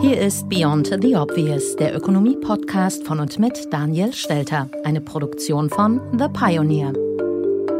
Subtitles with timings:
[0.00, 6.00] Hier ist Beyond the Obvious, der Ökonomie-Podcast von und mit Daniel Stelter, eine Produktion von
[6.18, 6.92] The Pioneer.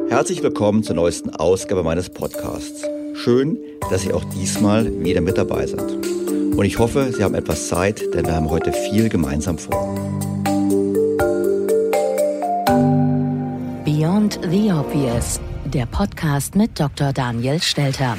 [0.09, 2.85] Herzlich willkommen zur neuesten Ausgabe meines Podcasts.
[3.15, 3.59] Schön,
[3.91, 5.83] dass Sie auch diesmal wieder mit dabei sind.
[6.57, 9.95] Und ich hoffe, Sie haben etwas Zeit, denn wir haben heute viel gemeinsam vor.
[13.85, 17.13] Beyond the Obvious, der Podcast mit Dr.
[17.13, 18.17] Daniel Stelter.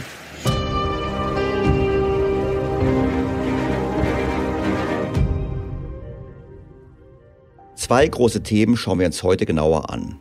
[7.88, 10.20] Zwei große Themen schauen wir uns heute genauer an.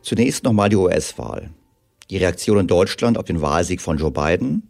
[0.00, 1.50] Zunächst nochmal die US-Wahl.
[2.08, 4.62] Die Reaktion in Deutschland auf den Wahlsieg von Joe Biden,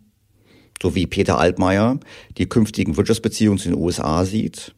[0.82, 2.00] sowie Peter Altmaier
[2.36, 4.74] die künftigen Wirtschaftsbeziehungen zu den USA sieht,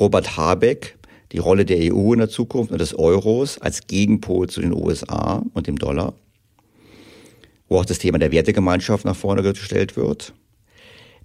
[0.00, 0.98] Robert Habeck
[1.30, 5.44] die Rolle der EU in der Zukunft und des Euros als Gegenpol zu den USA
[5.54, 6.14] und dem Dollar,
[7.68, 10.34] wo auch das Thema der Wertegemeinschaft nach vorne gestellt wird,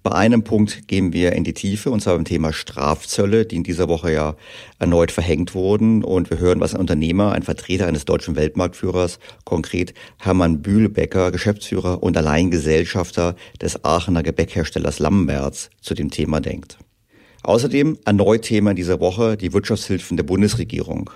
[0.04, 3.62] bei einem Punkt gehen wir in die Tiefe, und zwar beim Thema Strafzölle, die in
[3.62, 4.36] dieser Woche ja
[4.78, 6.04] erneut verhängt wurden.
[6.04, 12.02] Und wir hören, was ein Unternehmer, ein Vertreter eines deutschen Weltmarktführers, konkret Hermann Bühlbecker, Geschäftsführer
[12.02, 16.76] und Alleingesellschafter des Aachener Gebäckherstellers Lamberts, zu dem Thema denkt.
[17.42, 21.08] Außerdem erneut Thema dieser Woche die Wirtschaftshilfen der Bundesregierung.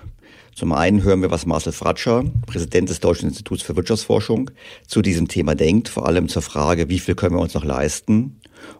[0.55, 4.49] Zum einen hören wir, was Marcel Fratscher, Präsident des Deutschen Instituts für Wirtschaftsforschung,
[4.87, 8.38] zu diesem Thema denkt, vor allem zur Frage, wie viel können wir uns noch leisten.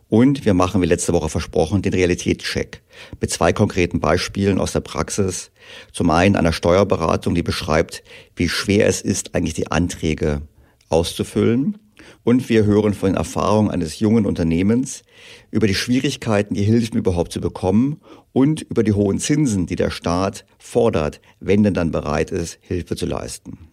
[0.09, 2.81] Und wir machen, wie letzte Woche versprochen, den Realitätscheck
[3.21, 5.51] mit zwei konkreten Beispielen aus der Praxis.
[5.93, 8.03] Zum einen einer Steuerberatung, die beschreibt,
[8.35, 10.41] wie schwer es ist, eigentlich die Anträge
[10.89, 11.77] auszufüllen.
[12.23, 15.03] Und wir hören von den Erfahrungen eines jungen Unternehmens
[15.51, 18.01] über die Schwierigkeiten, die Hilfen überhaupt zu bekommen
[18.33, 22.95] und über die hohen Zinsen, die der Staat fordert, wenn denn dann bereit ist, Hilfe
[22.95, 23.68] zu leisten.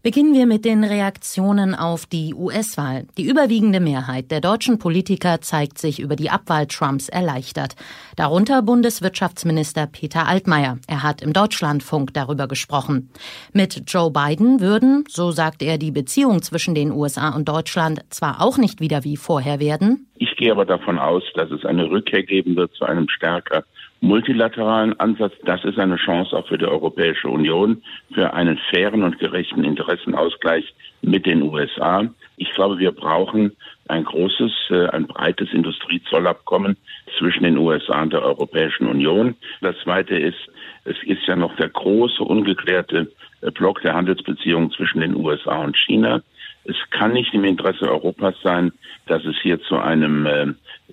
[0.00, 3.08] Beginnen wir mit den Reaktionen auf die US-Wahl.
[3.18, 7.74] Die überwiegende Mehrheit der deutschen Politiker zeigt sich über die Abwahl Trumps erleichtert.
[8.14, 10.78] Darunter Bundeswirtschaftsminister Peter Altmaier.
[10.86, 13.10] Er hat im Deutschlandfunk darüber gesprochen.
[13.52, 18.40] Mit Joe Biden würden, so sagt er, die Beziehung zwischen den USA und Deutschland zwar
[18.40, 20.06] auch nicht wieder wie vorher werden.
[20.14, 23.64] Ich gehe aber davon aus, dass es eine Rückkehr geben wird zu einem stärker
[24.00, 25.34] multilateralen Ansatz.
[25.44, 30.74] Das ist eine Chance auch für die Europäische Union, für einen fairen und gerechten Interessenausgleich
[31.02, 32.04] mit den USA.
[32.36, 33.52] Ich glaube, wir brauchen
[33.88, 36.76] ein großes, äh, ein breites Industriezollabkommen
[37.18, 39.34] zwischen den USA und der Europäischen Union.
[39.60, 40.38] Das Zweite ist,
[40.84, 43.10] es ist ja noch der große, ungeklärte
[43.40, 46.22] äh, Block der Handelsbeziehungen zwischen den USA und China.
[46.64, 48.72] Es kann nicht im Interesse Europas sein,
[49.06, 50.46] dass es hier zu einem äh,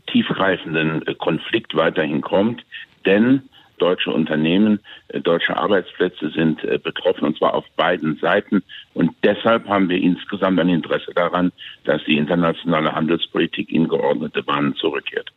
[0.07, 2.63] tiefgreifenden Konflikt weiterhin kommt.
[3.05, 4.79] Denn deutsche Unternehmen,
[5.09, 8.63] äh, deutsche Arbeitsplätze sind äh, betroffen und zwar auf beiden Seiten.
[8.93, 11.51] Und deshalb haben wir insgesamt ein Interesse daran,
[11.83, 15.31] dass die internationale Handelspolitik in geordnete Bahnen zurückkehrt.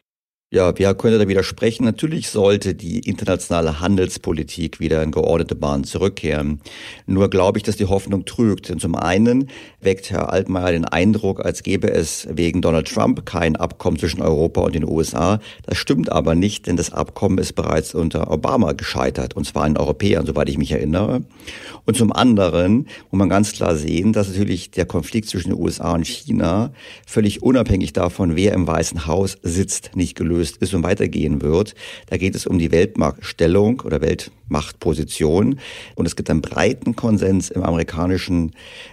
[0.51, 1.85] Ja, wer könnte da widersprechen?
[1.85, 6.63] Natürlich sollte die internationale Handelspolitik wieder in geordnete Bahnen zurückkehren.
[7.05, 8.71] Nur glaube ich, dass die Hoffnung trügt.
[8.71, 9.51] Denn zum einen
[9.83, 14.63] weckt Herr Altmaier den Eindruck, als gäbe es wegen Donald Trump kein Abkommen zwischen Europa
[14.63, 15.39] und den USA.
[15.67, 19.77] Das stimmt aber nicht, denn das Abkommen ist bereits unter Obama gescheitert, und zwar in
[19.77, 21.25] Europäern, soweit ich mich erinnere.
[21.85, 25.93] Und zum anderen muss man ganz klar sehen, dass natürlich der Konflikt zwischen den USA
[25.93, 26.73] und China
[27.07, 31.75] völlig unabhängig davon, wer im Weißen Haus sitzt, nicht gelöst gelöst ist und weitergehen wird.
[32.07, 35.59] Da geht es um die Weltmarktstellung oder Weltmachtposition.
[35.97, 38.53] Und es gibt einen breiten Konsens im amerikanischen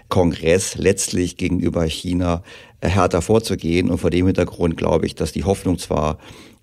[0.09, 2.44] Kongress, letztlich gegenüber China
[2.81, 3.89] härter vorzugehen.
[3.89, 6.18] Und vor dem Hintergrund glaube ich, dass die Hoffnung zwar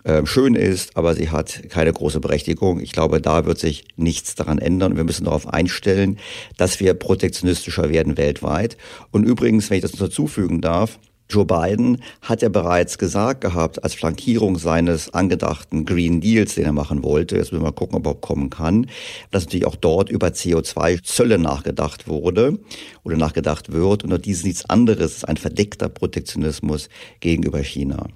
[0.04, 2.80] ähm, schön ist, aber sie hat keine große Berechtigung.
[2.80, 4.96] Ich glaube, da wird sich nichts daran ändern.
[4.96, 6.18] Wir müssen darauf einstellen,
[6.56, 8.76] dass wir protektionistischer werden weltweit.
[9.12, 13.94] Und übrigens, wenn ich das dazufügen darf, Joe Biden hat ja bereits gesagt gehabt, als
[13.94, 18.06] Flankierung seines angedachten Green Deals, den er machen wollte, jetzt müssen wir mal gucken, ob
[18.06, 18.86] er kommen kann,
[19.30, 22.58] dass natürlich auch dort über CO2-Zölle nachgedacht wurde
[23.02, 24.04] oder nachgedacht wird.
[24.04, 26.88] Und dies ist nichts anderes, ist ein verdeckter Protektionismus
[27.20, 28.06] gegenüber China.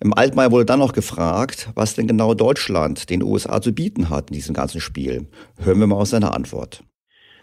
[0.00, 4.30] Im Altmaier wurde dann noch gefragt, was denn genau Deutschland den USA zu bieten hat
[4.30, 5.28] in diesem ganzen Spiel.
[5.58, 6.82] Hören wir mal aus seiner Antwort.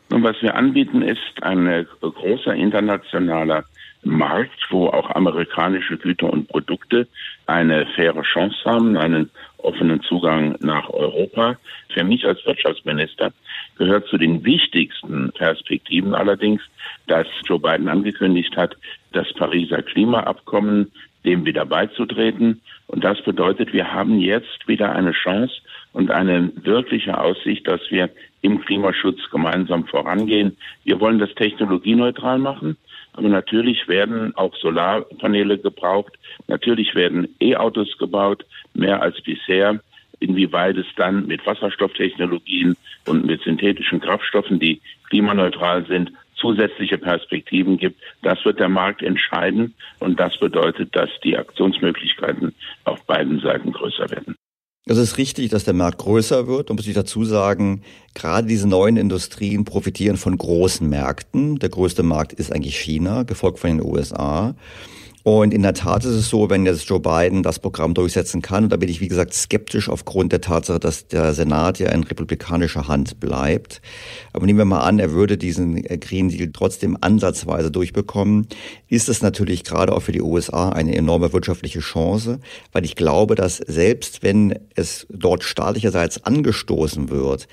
[0.09, 3.63] Nun, was wir anbieten, ist ein großer internationaler
[4.03, 7.07] Markt, wo auch amerikanische Güter und Produkte
[7.47, 11.57] eine faire Chance haben, einen offenen Zugang nach Europa.
[11.89, 13.33] Für mich als Wirtschaftsminister
[13.77, 16.61] gehört zu den wichtigsten Perspektiven allerdings,
[17.07, 18.75] dass Joe Biden angekündigt hat,
[19.11, 20.91] das Pariser Klimaabkommen
[21.25, 22.61] dem wieder beizutreten.
[22.87, 25.53] Und das bedeutet, wir haben jetzt wieder eine Chance
[25.93, 28.09] und eine wirkliche Aussicht, dass wir
[28.41, 30.57] im Klimaschutz gemeinsam vorangehen.
[30.85, 32.77] Wir wollen das technologieneutral machen.
[33.13, 36.13] Aber natürlich werden auch Solarpaneele gebraucht.
[36.47, 39.79] Natürlich werden E-Autos gebaut, mehr als bisher.
[40.19, 42.75] Inwieweit es dann mit Wasserstofftechnologien
[43.07, 49.75] und mit synthetischen Kraftstoffen, die klimaneutral sind, zusätzliche Perspektiven gibt, das wird der Markt entscheiden.
[49.99, 52.53] Und das bedeutet, dass die Aktionsmöglichkeiten
[52.85, 54.35] auf beiden Seiten größer werden.
[54.89, 57.83] Es ist richtig, dass der Markt größer wird und muss ich dazu sagen,
[58.15, 61.59] gerade diese neuen Industrien profitieren von großen Märkten.
[61.59, 64.55] Der größte Markt ist eigentlich China, gefolgt von den USA.
[65.23, 68.63] Und in der Tat ist es so, wenn jetzt Joe Biden das Programm durchsetzen kann,
[68.65, 72.03] und da bin ich wie gesagt skeptisch aufgrund der Tatsache, dass der Senat ja in
[72.03, 73.81] republikanischer Hand bleibt.
[74.31, 78.47] Aber nehmen wir mal an, er würde diesen Green Deal trotzdem ansatzweise durchbekommen,
[78.87, 82.39] ist es natürlich gerade auch für die USA eine enorme wirtschaftliche Chance,
[82.71, 87.47] weil ich glaube, dass selbst wenn es dort staatlicherseits angestoßen wird,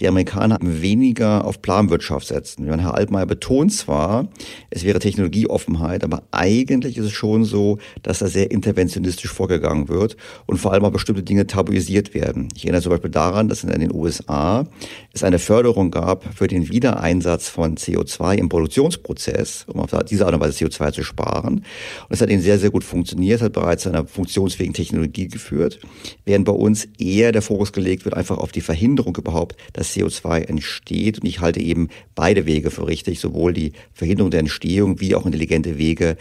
[0.00, 2.66] die Amerikaner weniger auf Planwirtschaft setzen.
[2.66, 4.28] Herr Altmaier betont zwar,
[4.68, 10.16] es wäre Technologieoffenheit, aber eigentlich ist es schon so, dass da sehr interventionistisch vorgegangen wird
[10.46, 12.48] und vor allem auch bestimmte Dinge tabuisiert werden.
[12.54, 14.66] Ich erinnere zum Beispiel daran, dass in den USA
[15.12, 20.34] es eine Förderung gab für den Wiedereinsatz von CO2 im Produktionsprozess, um auf diese Art
[20.34, 21.54] und Weise CO2 zu sparen.
[21.54, 21.64] Und
[22.10, 25.80] es hat ihnen sehr, sehr gut funktioniert, hat bereits zu einer funktionsfähigen Technologie geführt,
[26.24, 30.42] während bei uns eher der Fokus gelegt wird einfach auf die Verhinderung überhaupt, dass CO2
[30.42, 31.20] entsteht.
[31.20, 35.26] Und ich halte eben beide Wege für richtig, sowohl die Verhinderung der Entstehung wie auch
[35.26, 36.16] intelligente Wege,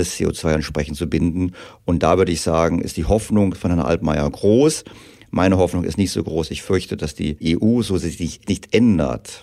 [0.00, 1.52] entstandenes CO2 entsprechend zu binden.
[1.84, 4.84] Und da würde ich sagen, ist die Hoffnung von Herrn Altmaier groß.
[5.30, 6.50] Meine Hoffnung ist nicht so groß.
[6.50, 9.42] Ich fürchte, dass die EU, so sie sich nicht ändert,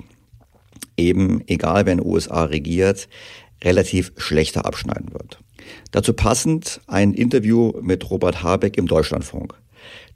[0.98, 3.08] eben, egal wer in den USA regiert,
[3.64, 5.40] relativ schlechter abschneiden wird.
[5.92, 9.56] Dazu passend ein Interview mit Robert Habeck im Deutschlandfunk.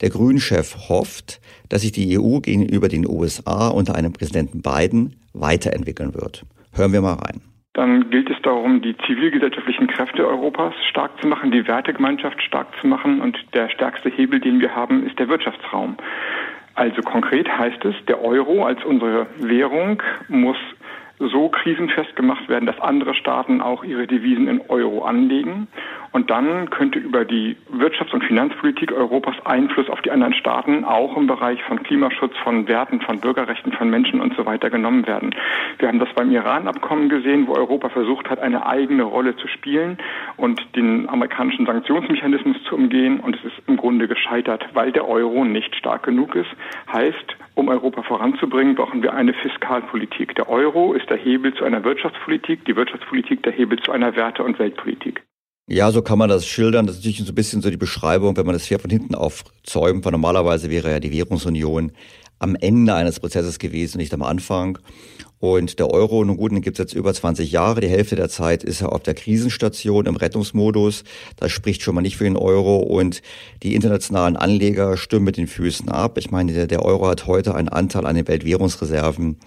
[0.02, 1.40] Der Grünchef hofft,
[1.70, 6.46] dass sich die EU gegenüber den USA unter einem Präsidenten Biden weiterentwickeln wird.
[6.74, 7.42] Hören wir mal rein.
[7.74, 12.88] Dann gilt es darum, die zivilgesellschaftlichen Kräfte Europas stark zu machen, die Wertegemeinschaft stark zu
[12.88, 13.22] machen.
[13.22, 15.96] Und der stärkste Hebel, den wir haben, ist der Wirtschaftsraum.
[16.76, 20.58] Also konkret heißt es, der Euro als unsere Währung muss
[21.30, 25.68] so krisenfest gemacht werden, dass andere Staaten auch ihre Devisen in Euro anlegen.
[26.14, 31.16] Und dann könnte über die Wirtschafts- und Finanzpolitik Europas Einfluss auf die anderen Staaten auch
[31.16, 35.34] im Bereich von Klimaschutz, von Werten, von Bürgerrechten, von Menschen und so weiter genommen werden.
[35.78, 39.98] Wir haben das beim Iran-Abkommen gesehen, wo Europa versucht hat, eine eigene Rolle zu spielen
[40.36, 43.20] und den amerikanischen Sanktionsmechanismus zu umgehen.
[43.22, 46.50] Und es ist im Grunde gescheitert, weil der Euro nicht stark genug ist.
[46.92, 50.36] Heißt, um Europa voranzubringen, brauchen wir eine Fiskalpolitik.
[50.36, 54.44] Der Euro ist der Hebel zu einer Wirtschaftspolitik, die Wirtschaftspolitik der Hebel zu einer Werte-
[54.44, 55.24] und Weltpolitik.
[55.68, 56.86] Ja, so kann man das schildern.
[56.86, 59.16] Das ist natürlich so ein bisschen so die Beschreibung, wenn man das Pferd von hinten
[59.16, 61.92] aufzäumt, weil normalerweise wäre ja die Währungsunion
[62.40, 64.80] am Ende eines Prozesses gewesen, nicht am Anfang.
[65.42, 67.82] Und der Euro, nun gut, den gibt es jetzt über 20 Jahre.
[67.82, 71.04] Die Hälfte der Zeit ist er auf der Krisenstation im Rettungsmodus.
[71.36, 72.78] Das spricht schon mal nicht für den Euro.
[72.78, 73.24] Und
[73.64, 76.20] die internationalen Anleger stimmen mit den Füßen ab.
[76.20, 79.38] Ich meine, der, Euro hat heute einen Anteil an den Weltwährungsreserven,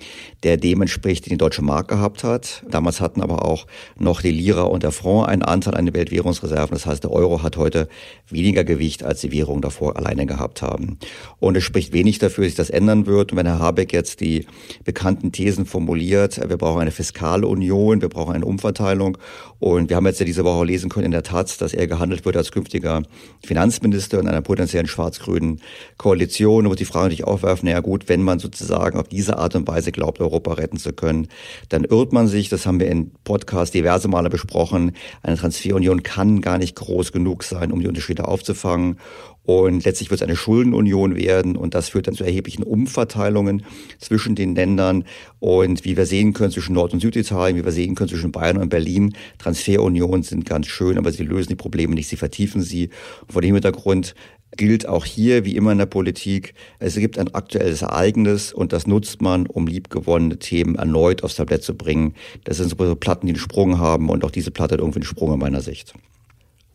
[0.42, 2.64] der dem entspricht, den die deutsche Mark gehabt hat.
[2.68, 6.74] Damals hatten aber auch noch die Lira und der Franc einen Anteil an den Weltwährungsreserven.
[6.74, 7.88] Das heißt, der Euro hat heute
[8.28, 10.98] weniger Gewicht, als die Währungen davor alleine gehabt haben.
[11.38, 13.30] Und es spricht wenig dafür, dass sich das ändern wird.
[13.30, 14.44] Und wenn Herr Habeck jetzt die
[14.82, 19.19] bekannten Thesen vom formuliert, wir brauchen eine Fiskalunion, wir brauchen eine Umverteilung.
[19.59, 22.25] Und wir haben jetzt ja diese Woche lesen können in der Taz, dass er gehandelt
[22.25, 23.03] wird als künftiger
[23.45, 25.61] Finanzminister in einer potenziellen schwarz-grünen
[25.99, 26.69] Koalition.
[26.69, 29.93] Wird die Frage natürlich aufwerfen, naja gut, wenn man sozusagen auf diese Art und Weise
[29.93, 31.29] glaubt, Europa retten zu können,
[31.69, 32.49] dann irrt man sich.
[32.49, 34.93] Das haben wir in Podcast diverse Male besprochen.
[35.23, 38.99] Eine Transferunion kann gar nicht groß genug sein, um die Unterschiede aufzufangen.
[39.44, 43.64] Und letztlich wird es eine Schuldenunion werden und das führt dann zu erheblichen Umverteilungen
[43.98, 45.04] zwischen den Ländern.
[45.38, 48.56] Und wie wir sehen können zwischen Nord- und Süditalien, wie wir sehen können zwischen Bayern
[48.56, 52.88] und Berlin, Transferunionen sind ganz schön, aber sie lösen die Probleme nicht, sie vertiefen sie.
[53.22, 54.14] Und vor dem Hintergrund
[54.56, 58.86] gilt auch hier, wie immer in der Politik, es gibt ein aktuelles Ereignis und das
[58.86, 62.14] nutzt man, um liebgewonnene Themen erneut aufs Tablett zu bringen.
[62.44, 65.06] Das sind so Platten, die einen Sprung haben und auch diese Platte hat irgendwie einen
[65.06, 65.94] Sprung in meiner Sicht.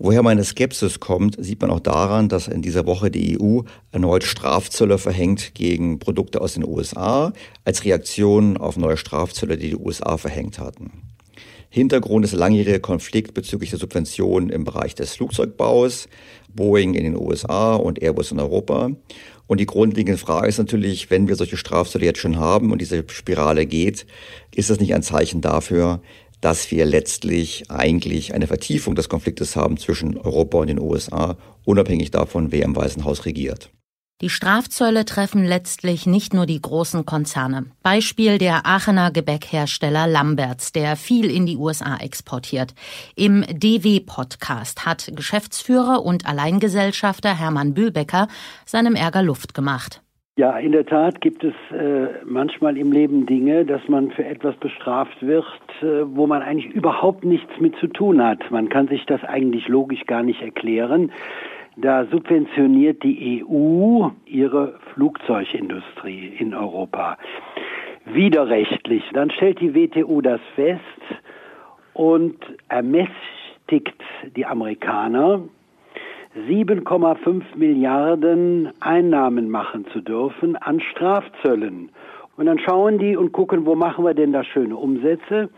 [0.02, 4.24] Woher meine Skepsis kommt, sieht man auch daran, dass in dieser Woche die EU erneut
[4.24, 7.34] Strafzölle verhängt gegen Produkte aus den USA
[7.66, 11.04] als Reaktion auf neue Strafzölle, die die USA verhängt hatten.
[11.70, 16.08] Hintergrund ist langjähriger Konflikt bezüglich der Subventionen im Bereich des Flugzeugbaus,
[16.48, 18.92] Boeing in den USA und Airbus in Europa.
[19.48, 23.04] Und die grundlegende Frage ist natürlich, wenn wir solche Strafzölle jetzt schon haben und diese
[23.10, 24.06] Spirale geht,
[24.56, 26.02] ist das nicht ein Zeichen dafür,
[26.42, 32.12] dass wir letztlich eigentlich eine Vertiefung des Konfliktes haben zwischen Europa und den USA, unabhängig
[32.12, 33.72] davon, wer im Weißen Haus regiert.
[34.22, 37.68] Die Strafzölle treffen letztlich nicht nur die großen Konzerne.
[37.84, 42.74] Beispiel der Aachener Gebäckhersteller Lamberts, der viel in die USA exportiert.
[43.16, 48.28] Im DW-Podcast hat Geschäftsführer und Alleingesellschafter Hermann Bühlbecker
[48.66, 50.02] seinem Ärger Luft gemacht.
[50.40, 54.56] Ja, in der Tat gibt es äh, manchmal im Leben Dinge, dass man für etwas
[54.56, 55.44] bestraft wird,
[55.82, 58.50] äh, wo man eigentlich überhaupt nichts mit zu tun hat.
[58.50, 61.12] Man kann sich das eigentlich logisch gar nicht erklären.
[61.76, 67.18] Da subventioniert die EU ihre Flugzeugindustrie in Europa
[68.06, 69.04] widerrechtlich.
[69.12, 70.80] Dann stellt die WTO das fest
[71.92, 72.38] und
[72.70, 74.02] ermächtigt
[74.38, 75.42] die Amerikaner,
[76.48, 81.90] 7,5 Milliarden Einnahmen machen zu dürfen an Strafzöllen.
[82.38, 85.50] Und dann schauen die und gucken, wo machen wir denn da schöne Umsätze?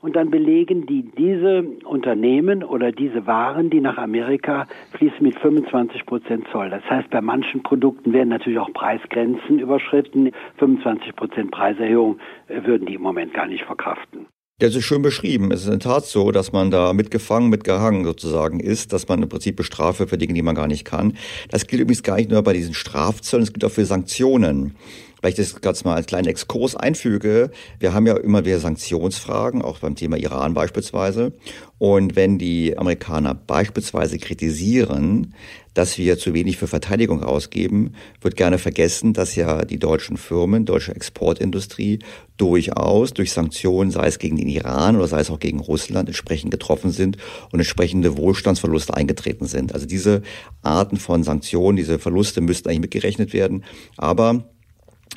[0.00, 6.06] Und dann belegen die diese Unternehmen oder diese Waren, die nach Amerika fließen, mit 25
[6.06, 6.70] Prozent Zoll.
[6.70, 10.30] Das heißt, bei manchen Produkten werden natürlich auch Preisgrenzen überschritten.
[10.58, 14.26] 25 Prozent Preiserhöhung äh, würden die im Moment gar nicht verkraften.
[14.60, 15.52] Das ist schön beschrieben.
[15.52, 19.22] Es ist in der Tat so, dass man da mitgefangen, mitgehangen sozusagen ist, dass man
[19.22, 21.16] im Prinzip bestrafe für Dinge, die man gar nicht kann.
[21.48, 24.74] Das gilt übrigens gar nicht nur bei diesen Strafzöllen, es gilt auch für Sanktionen.
[25.22, 29.62] Weil ich das gerade mal als kleinen Exkurs einfüge, wir haben ja immer wieder Sanktionsfragen,
[29.62, 31.32] auch beim Thema Iran beispielsweise.
[31.78, 35.34] Und wenn die Amerikaner beispielsweise kritisieren,
[35.78, 40.64] dass wir zu wenig für Verteidigung ausgeben, wird gerne vergessen, dass ja die deutschen Firmen,
[40.64, 42.00] deutsche Exportindustrie
[42.36, 46.50] durchaus durch Sanktionen, sei es gegen den Iran oder sei es auch gegen Russland, entsprechend
[46.50, 47.16] getroffen sind
[47.52, 49.72] und entsprechende Wohlstandsverluste eingetreten sind.
[49.72, 50.22] Also diese
[50.62, 53.62] Arten von Sanktionen, diese Verluste müssten eigentlich mitgerechnet werden.
[53.96, 54.50] Aber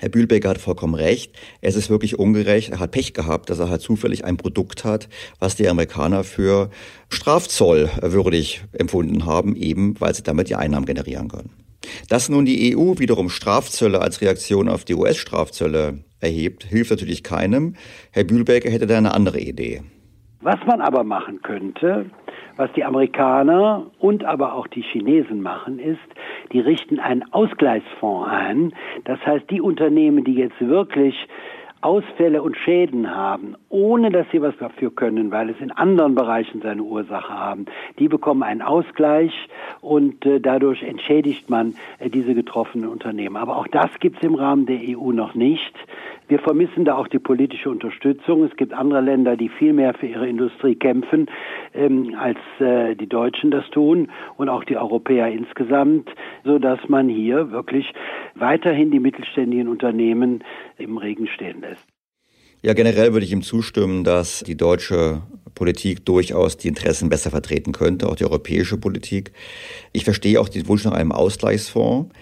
[0.01, 1.39] Herr Bühlbecker hat vollkommen recht.
[1.61, 2.71] Es ist wirklich ungerecht.
[2.71, 6.71] Er hat Pech gehabt, dass er halt zufällig ein Produkt hat, was die Amerikaner für
[7.09, 11.51] strafzollwürdig empfunden haben, eben weil sie damit die Einnahmen generieren können.
[12.09, 17.75] Dass nun die EU wiederum Strafzölle als Reaktion auf die US-Strafzölle erhebt, hilft natürlich keinem.
[18.09, 19.83] Herr Bühlbecker hätte da eine andere Idee.
[20.39, 22.09] Was man aber machen könnte,
[22.57, 25.99] was die Amerikaner und aber auch die Chinesen machen, ist,
[26.51, 28.73] die richten einen Ausgleichsfonds ein.
[29.05, 31.15] Das heißt, die Unternehmen, die jetzt wirklich
[31.81, 36.61] Ausfälle und Schäden haben, ohne dass sie was dafür können, weil es in anderen Bereichen
[36.61, 37.65] seine Ursache haben,
[37.97, 39.33] die bekommen einen Ausgleich
[39.81, 43.35] und äh, dadurch entschädigt man äh, diese getroffenen Unternehmen.
[43.35, 45.73] Aber auch das gibt es im Rahmen der EU noch nicht.
[46.31, 48.45] Wir vermissen da auch die politische Unterstützung.
[48.45, 51.29] Es gibt andere Länder, die viel mehr für ihre Industrie kämpfen,
[51.73, 56.09] ähm, als äh, die Deutschen das tun und auch die Europäer insgesamt,
[56.45, 57.85] so dass man hier wirklich
[58.35, 60.41] weiterhin die mittelständigen Unternehmen
[60.77, 61.85] im Regen stehen lässt.
[62.61, 65.23] Ja, generell würde ich ihm zustimmen, dass die deutsche
[65.53, 69.33] Politik durchaus die Interessen besser vertreten könnte, auch die europäische Politik.
[69.91, 72.13] Ich verstehe auch den Wunsch nach einem Ausgleichsfonds.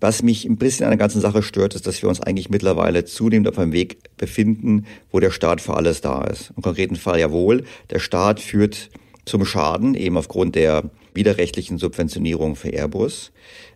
[0.00, 3.04] Was mich ein bisschen an der ganzen Sache stört, ist, dass wir uns eigentlich mittlerweile
[3.04, 6.52] zunehmend auf einem Weg befinden, wo der Staat für alles da ist.
[6.56, 8.90] Im konkreten Fall jawohl, der Staat führt
[9.24, 13.32] zum Schaden, eben aufgrund der widerrechtlichen Subventionierung für Airbus.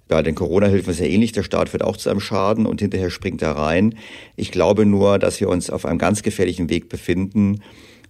[0.08, 3.10] Bei den Corona-Hilfen ist ja ähnlich, der Staat führt auch zu einem Schaden und hinterher
[3.10, 3.94] springt er rein.
[4.34, 7.60] Ich glaube nur, dass wir uns auf einem ganz gefährlichen Weg befinden,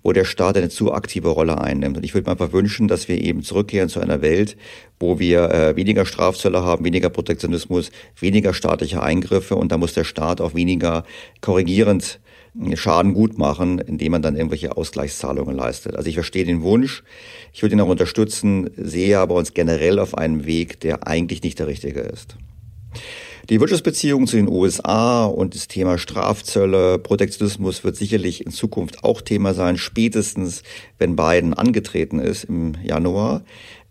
[0.03, 1.97] wo der Staat eine zu aktive Rolle einnimmt.
[1.97, 4.57] Und ich würde mir einfach wünschen, dass wir eben zurückkehren zu einer Welt,
[4.99, 10.05] wo wir äh, weniger Strafzölle haben, weniger Protektionismus, weniger staatliche Eingriffe und da muss der
[10.05, 11.05] Staat auch weniger
[11.41, 12.21] korrigierend
[12.61, 15.97] äh, Schaden gut machen, indem man dann irgendwelche Ausgleichszahlungen leistet.
[15.97, 17.03] Also ich verstehe den Wunsch,
[17.53, 21.59] ich würde ihn auch unterstützen, sehe aber uns generell auf einem Weg, der eigentlich nicht
[21.59, 22.37] der richtige ist.
[23.51, 29.21] Die Wirtschaftsbeziehungen zu den USA und das Thema Strafzölle, Protektionismus wird sicherlich in Zukunft auch
[29.23, 30.63] Thema sein, spätestens
[30.99, 33.43] wenn Biden angetreten ist im Januar.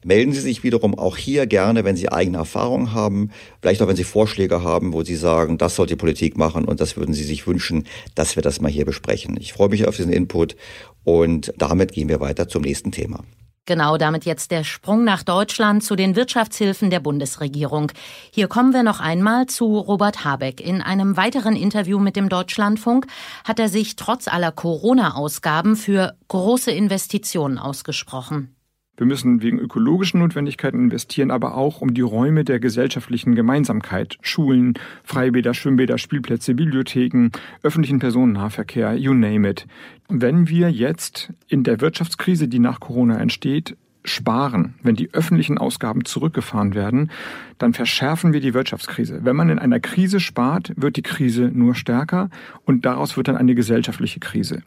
[0.01, 3.97] Melden Sie sich wiederum auch hier gerne, wenn Sie eigene Erfahrungen haben, vielleicht auch wenn
[3.97, 7.25] Sie Vorschläge haben, wo Sie sagen, das sollte die Politik machen und das würden Sie
[7.25, 7.85] sich wünschen,
[8.15, 9.35] dass wir das mal hier besprechen.
[9.41, 10.55] Ich freue mich auf diesen Input
[11.03, 13.25] und damit gehen wir weiter zum nächsten Thema.
[13.69, 17.91] Genau damit jetzt der Sprung nach Deutschland zu den Wirtschaftshilfen der Bundesregierung.
[18.31, 20.59] Hier kommen wir noch einmal zu Robert Habeck.
[20.59, 23.05] In einem weiteren Interview mit dem Deutschlandfunk
[23.43, 28.55] hat er sich trotz aller Corona-Ausgaben für große Investitionen ausgesprochen.
[28.99, 34.17] Wir müssen wegen ökologischen Notwendigkeiten investieren, aber auch um die Räume der gesellschaftlichen Gemeinsamkeit.
[34.21, 34.73] Schulen,
[35.05, 37.29] Freibäder, Schwimmbäder, Spielplätze, Bibliotheken,
[37.63, 39.67] öffentlichen Personennahverkehr, you name it.
[40.09, 46.03] Wenn wir jetzt in der Wirtschaftskrise, die nach Corona entsteht, sparen, wenn die öffentlichen Ausgaben
[46.03, 47.09] zurückgefahren werden,
[47.57, 49.21] dann verschärfen wir die Wirtschaftskrise.
[49.23, 52.29] Wenn man in einer Krise spart, wird die Krise nur stärker
[52.65, 54.61] und daraus wird dann eine gesellschaftliche Krise.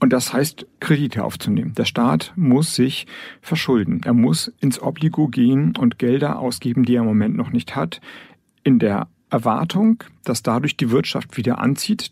[0.00, 1.74] Und das heißt, Kredite aufzunehmen.
[1.74, 3.06] Der Staat muss sich
[3.40, 4.00] verschulden.
[4.04, 8.00] Er muss ins Obligo gehen und Gelder ausgeben, die er im Moment noch nicht hat,
[8.62, 12.10] in der Erwartung, dass dadurch die Wirtschaft wieder anzieht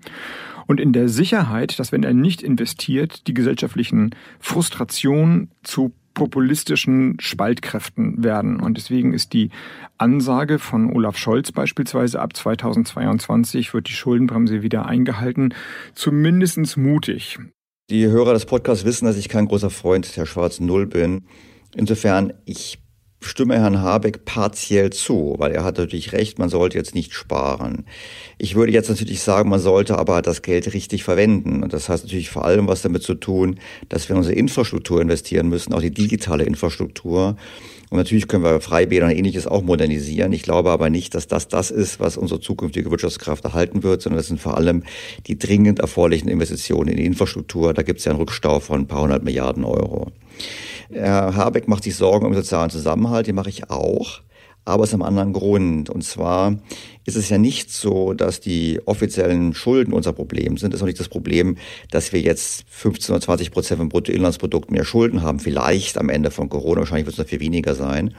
[0.67, 8.25] und in der Sicherheit, dass wenn er nicht investiert, die gesellschaftlichen Frustrationen zu populistischen Spaltkräften
[8.25, 8.59] werden.
[8.59, 9.51] Und deswegen ist die
[9.99, 15.55] Ansage von Olaf Scholz beispielsweise ab 2022 wird die Schuldenbremse wieder eingehalten,
[15.95, 17.39] zumindestens mutig.
[17.89, 21.23] Die Hörer des Podcasts wissen, dass ich kein großer Freund der schwarzen Null bin.
[21.77, 22.81] Insofern, ich
[23.21, 27.87] stimme Herrn Habeck partiell zu, weil er hat natürlich recht, man sollte jetzt nicht sparen.
[28.39, 31.63] Ich würde jetzt natürlich sagen, man sollte aber das Geld richtig verwenden.
[31.63, 35.01] Und das heißt natürlich vor allem was damit zu tun, dass wir in unsere Infrastruktur
[35.01, 37.37] investieren müssen, auch die digitale Infrastruktur.
[37.91, 40.33] Und natürlich können wir Freibäder und ähnliches auch modernisieren.
[40.33, 44.19] Ich glaube aber nicht, dass das das ist, was unsere zukünftige Wirtschaftskraft erhalten wird, sondern
[44.19, 44.83] das sind vor allem
[45.27, 47.75] die dringend erforderlichen Investitionen in die Infrastruktur.
[47.75, 50.11] Da gibt es ja einen Rückstau von ein paar hundert Milliarden Euro.
[50.91, 54.21] Herr Habeck macht sich Sorgen um sozialen Zusammenhalt, den mache ich auch
[54.67, 55.89] aber aus einem anderen Grund.
[55.89, 56.59] Und zwar
[57.07, 60.75] ist es ja nicht so, dass die offiziellen Schulden unser Problem sind.
[60.75, 61.57] Es ist auch nicht das Problem,
[61.91, 65.41] dass wir jetzt 15 oder 20 Prozent vom Bruttoinlandsprodukt mehr Schulden haben.
[65.41, 68.15] Vielleicht am Ende von Corona, wahrscheinlich wird es noch viel weniger sein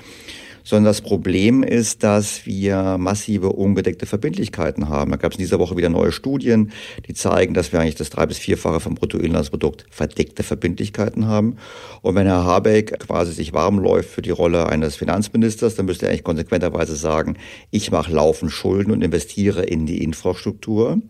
[0.67, 5.11] sondern das Problem ist, dass wir massive ungedeckte Verbindlichkeiten haben.
[5.11, 6.73] Da gab es in dieser Woche wieder neue Studien,
[7.07, 11.55] die zeigen, dass wir eigentlich das drei- bis vierfache vom Bruttoinlandsprodukt verdeckte Verbindlichkeiten haben.
[12.01, 16.05] Und wenn Herr Habeck quasi sich warm läuft für die Rolle eines Finanzministers, dann müsste
[16.05, 17.37] er eigentlich konsequenterweise sagen,
[17.71, 21.01] ich mache laufend Schulden und investiere in die Infrastruktur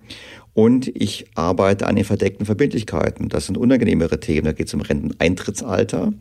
[0.57, 3.29] und ich arbeite an den verdeckten Verbindlichkeiten.
[3.29, 4.45] Das sind unangenehmere Themen.
[4.45, 6.13] Da geht es um Renteneintrittsalter,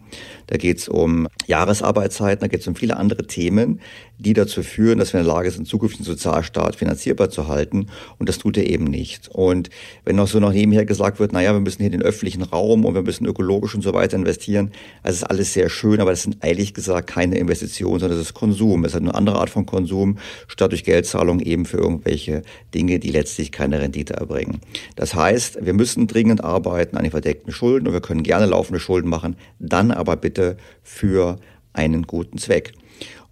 [0.46, 3.81] da geht es um Jahresarbeitszeiten, da geht es um viele andere Themen,
[4.18, 7.87] die dazu führen, dass wir in der Lage sind, zukünftigen Sozialstaat finanzierbar zu halten.
[8.18, 9.29] Und das tut er eben nicht.
[9.29, 9.70] Und
[10.05, 12.94] wenn noch so noch nebenher gesagt wird, naja, wir müssen hier den öffentlichen Raum und
[12.94, 14.70] wir müssen ökologisch und so weiter investieren,
[15.03, 18.35] das ist alles sehr schön, aber das sind ehrlich gesagt keine Investitionen, sondern das ist
[18.35, 18.85] Konsum.
[18.85, 22.42] Es ist eine andere Art von Konsum, statt durch Geldzahlung eben für irgendwelche
[22.75, 24.60] Dinge, die letztlich keine Rendite erbringen.
[24.96, 28.80] Das heißt, wir müssen dringend arbeiten an den verdeckten Schulden und wir können gerne laufende
[28.80, 31.38] Schulden machen, dann aber bitte für
[31.72, 32.72] einen guten Zweck.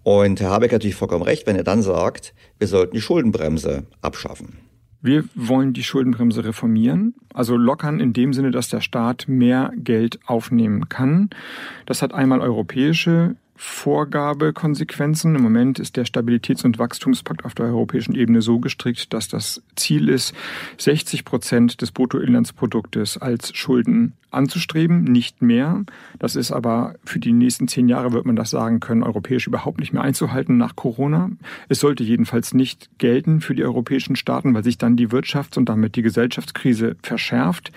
[0.03, 3.83] Und Herr Habeck hat natürlich vollkommen recht, wenn er dann sagt, wir sollten die Schuldenbremse
[4.01, 4.59] abschaffen.
[5.01, 10.19] Wir wollen die Schuldenbremse reformieren, also lockern in dem Sinne, dass der Staat mehr Geld
[10.25, 11.29] aufnehmen kann.
[11.85, 15.35] Das hat einmal europäische Vorgabekonsequenzen.
[15.35, 19.61] Im Moment ist der Stabilitäts- und Wachstumspakt auf der europäischen Ebene so gestrickt, dass das
[19.75, 20.33] Ziel ist,
[20.77, 25.83] 60 Prozent des Bruttoinlandsproduktes als Schulden anzustreben, nicht mehr.
[26.19, 29.79] Das ist aber für die nächsten zehn Jahre, wird man das sagen können, europäisch überhaupt
[29.79, 31.31] nicht mehr einzuhalten nach Corona.
[31.69, 35.69] Es sollte jedenfalls nicht gelten für die europäischen Staaten, weil sich dann die Wirtschafts- und
[35.69, 37.71] damit die Gesellschaftskrise verschärft.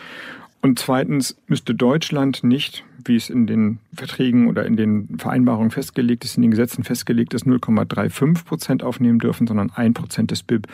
[0.60, 6.24] Und zweitens müsste Deutschland nicht, wie es in den Verträgen oder in den Vereinbarungen festgelegt
[6.24, 10.66] ist, in den Gesetzen festgelegt ist, 0,35 Prozent aufnehmen dürfen, sondern ein Prozent des BIP,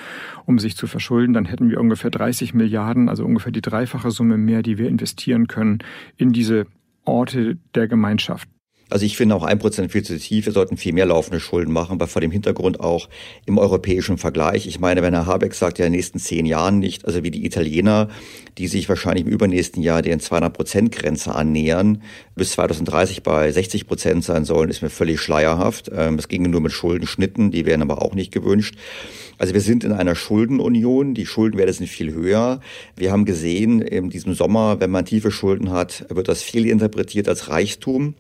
[0.47, 1.35] um sich zu verschulden.
[1.35, 5.49] Dann hätten wir ungefähr 30 Milliarden, also ungefähr die dreifache Summe mehr, die wir investieren
[5.49, 5.81] können
[6.16, 6.66] in diese
[7.05, 8.49] Orte der Gemeinschaft.
[8.90, 10.47] Also ich finde auch ein Prozent viel zu tief.
[10.47, 13.09] Wir sollten viel mehr laufende Schulden machen, aber vor dem Hintergrund auch
[13.47, 14.66] im europäischen Vergleich.
[14.66, 17.31] Ich meine, wenn Herr Habeck sagt, ja in den nächsten zehn Jahren nicht, also wie
[17.31, 18.09] die Italiener,
[18.59, 22.03] die sich wahrscheinlich im übernächsten Jahr den 200 Prozent Grenze annähern,
[22.37, 25.90] bis 2030 bei 60 Prozent sein sollen, ist mir völlig schleierhaft.
[25.94, 28.77] Ähm, es ginge nur mit Schuldenschnitten, die wären aber auch nicht gewünscht.
[29.38, 31.14] Also wir sind in einer Schuldenunion.
[31.14, 32.61] Die Schuldenwerte sind viel höher.
[32.97, 37.29] Wir haben gesehen, in diesem Sommer, wenn man tiefe Schulden hat, wird das viel interpretiert
[37.29, 38.14] als Reichtum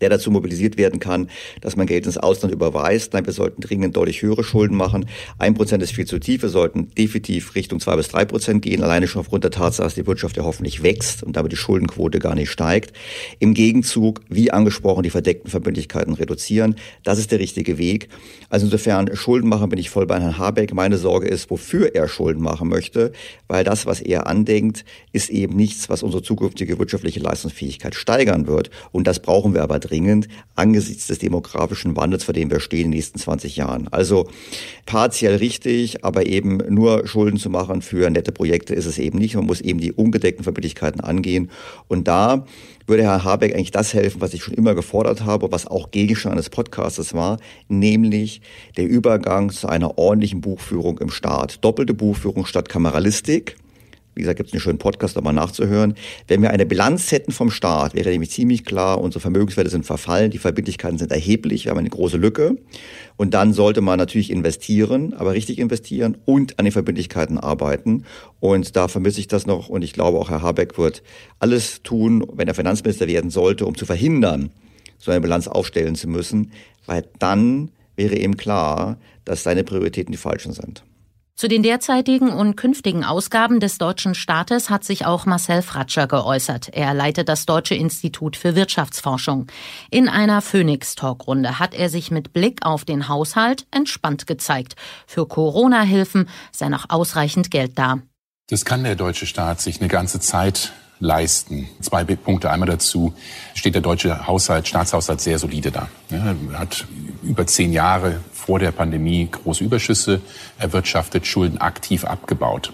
[0.00, 1.28] der dazu mobilisiert werden kann,
[1.60, 3.12] dass man Geld ins Ausland überweist.
[3.12, 5.06] Nein, wir sollten dringend deutlich höhere Schulden machen.
[5.38, 6.42] Ein Prozent ist viel zu tief.
[6.42, 9.94] Wir sollten definitiv Richtung zwei bis drei Prozent gehen, alleine schon aufgrund der Tatsache, dass
[9.94, 12.92] die Wirtschaft ja hoffentlich wächst und damit die Schuldenquote gar nicht steigt.
[13.38, 16.76] Im Gegenzug, wie angesprochen, die verdeckten Verbindlichkeiten reduzieren.
[17.04, 18.08] Das ist der richtige Weg.
[18.48, 20.74] Also insofern Schulden machen bin ich voll bei Herrn Habeck.
[20.74, 23.12] Meine Sorge ist, wofür er Schulden machen möchte,
[23.46, 28.70] weil das, was er andenkt, ist eben nichts, was unsere zukünftige wirtschaftliche Leistungsfähigkeit steigern wird.
[28.92, 32.90] Und das brauchen wir aber dringend angesichts des demografischen Wandels, vor dem wir stehen in
[32.90, 33.88] den nächsten 20 Jahren.
[33.88, 34.28] Also
[34.86, 39.34] partiell richtig, aber eben nur Schulden zu machen für nette Projekte ist es eben nicht.
[39.34, 41.50] Man muss eben die ungedeckten Verbindlichkeiten angehen.
[41.88, 42.44] Und da
[42.86, 46.34] würde Herr Habeck eigentlich das helfen, was ich schon immer gefordert habe, was auch Gegenstand
[46.34, 48.40] eines Podcastes war, nämlich
[48.76, 51.64] der Übergang zu einer ordentlichen Buchführung im Staat.
[51.64, 53.56] Doppelte Buchführung statt Kameralistik
[54.18, 55.94] wie gesagt, gibt es einen schönen Podcast, nochmal nachzuhören.
[56.26, 60.32] Wenn wir eine Bilanz hätten vom Staat, wäre nämlich ziemlich klar, unsere Vermögenswerte sind verfallen,
[60.32, 62.56] die Verbindlichkeiten sind erheblich, wir haben eine große Lücke.
[63.16, 68.04] Und dann sollte man natürlich investieren, aber richtig investieren und an den Verbindlichkeiten arbeiten.
[68.40, 69.68] Und da vermisse ich das noch.
[69.68, 71.04] Und ich glaube, auch Herr Habeck wird
[71.38, 74.50] alles tun, wenn er Finanzminister werden sollte, um zu verhindern,
[74.98, 76.50] so eine Bilanz aufstellen zu müssen,
[76.86, 80.82] weil dann wäre eben klar, dass seine Prioritäten die falschen sind.
[81.38, 86.70] Zu den derzeitigen und künftigen Ausgaben des deutschen Staates hat sich auch Marcel Fratscher geäußert.
[86.72, 89.46] Er leitet das Deutsche Institut für Wirtschaftsforschung.
[89.88, 94.74] In einer Phoenix-Talkrunde hat er sich mit Blick auf den Haushalt entspannt gezeigt.
[95.06, 98.00] Für Corona-Hilfen sei noch ausreichend Geld da.
[98.48, 101.68] Das kann der deutsche Staat sich eine ganze Zeit leisten.
[101.80, 102.50] Zwei Punkte.
[102.50, 103.14] Einmal dazu
[103.54, 105.88] steht der deutsche Haushalt, Staatshaushalt sehr solide da.
[106.10, 106.86] Er hat
[107.22, 110.22] über zehn Jahre vor der Pandemie große Überschüsse
[110.58, 112.72] erwirtschaftet, Schulden aktiv abgebaut.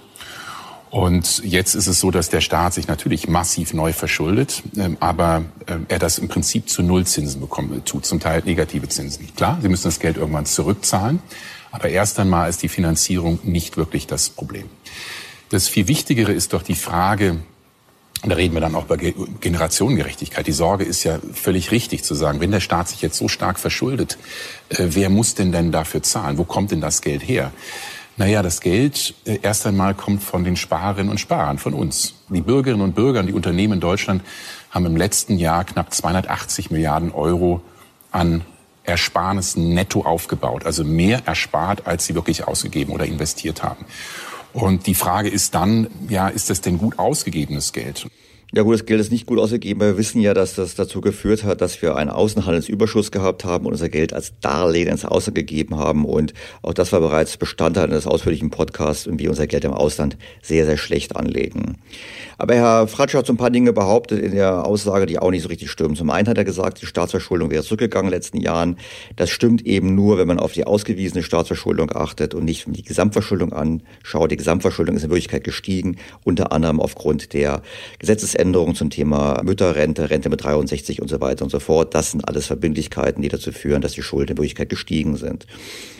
[0.89, 5.43] Und jetzt ist es so, dass der Staat sich natürlich massiv neu verschuldet, ähm, aber
[5.67, 9.35] ähm, er das im Prinzip zu Nullzinsen bekommen tut, zum Teil negative Zinsen.
[9.35, 11.19] Klar, Sie müssen das Geld irgendwann zurückzahlen,
[11.73, 14.71] aber erst einmal ist die Finanzierung nicht wirklich das Problem.
[15.49, 17.41] Das viel Wichtigere ist doch die Frage,
[18.31, 20.47] da reden wir dann auch über Generationengerechtigkeit.
[20.47, 23.59] Die Sorge ist ja völlig richtig zu sagen, wenn der Staat sich jetzt so stark
[23.59, 24.19] verschuldet,
[24.71, 26.39] äh, wer muss denn denn dafür zahlen?
[26.39, 27.53] Wo kommt denn das Geld her?
[28.17, 32.15] Naja, das Geld äh, erst einmal kommt von den Sparerinnen und Sparern, von uns.
[32.29, 34.23] Die Bürgerinnen und Bürger und die Unternehmen in Deutschland
[34.71, 37.61] haben im letzten Jahr knapp 280 Milliarden Euro
[38.11, 38.43] an
[38.85, 40.65] Ersparnissen netto aufgebaut.
[40.67, 43.85] Also mehr erspart, als sie wirklich ausgegeben oder investiert haben.
[44.55, 48.07] Und die Frage ist dann, ja, ist das denn gut ausgegebenes Geld?
[48.57, 51.43] Ja gut, das Geld ist nicht gut ausgegeben, wir wissen ja, dass das dazu geführt
[51.43, 55.77] hat, dass wir einen Außenhandelsüberschuss gehabt haben und unser Geld als Darlehen ins Ausland gegeben
[55.77, 56.05] haben.
[56.05, 60.17] Und auch das war bereits Bestandteil eines ausführlichen Podcasts und wir unser Geld im Ausland
[60.41, 61.79] sehr, sehr schlecht anlegen.
[62.39, 65.43] Aber Herr Fratscher hat so ein paar Dinge behauptet in der Aussage, die auch nicht
[65.43, 65.97] so richtig stimmen.
[65.97, 68.77] Zum einen hat er gesagt, die Staatsverschuldung wäre zurückgegangen in den letzten Jahren.
[69.17, 73.53] Das stimmt eben nur, wenn man auf die ausgewiesene Staatsverschuldung achtet und nicht die Gesamtverschuldung
[73.53, 74.31] anschaut.
[74.31, 77.63] Die Gesamtverschuldung ist in Wirklichkeit gestiegen, unter anderem aufgrund der
[78.45, 81.95] Gesetzesänderungen zum Thema Mütterrente, Rente mit 63 und so weiter und so fort.
[81.95, 85.47] Das sind alles Verbindlichkeiten, die dazu führen, dass die Schulden in Wirklichkeit gestiegen sind.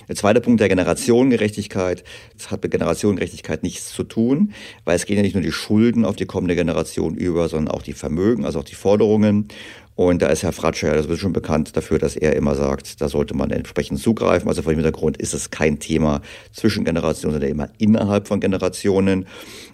[0.09, 2.05] Der zweite Punkt der Generationengerechtigkeit.
[2.37, 4.53] Das hat mit Generationengerechtigkeit nichts zu tun,
[4.85, 7.81] weil es gehen ja nicht nur die Schulden auf die kommende Generation über, sondern auch
[7.81, 9.49] die Vermögen, also auch die Forderungen.
[9.97, 13.09] Und da ist Herr Fratscher, das wird schon bekannt dafür, dass er immer sagt, da
[13.09, 14.49] sollte man entsprechend zugreifen.
[14.49, 16.21] Also vor dem Hintergrund ist es kein Thema
[16.53, 19.27] zwischen Generationen, sondern immer innerhalb von Generationen.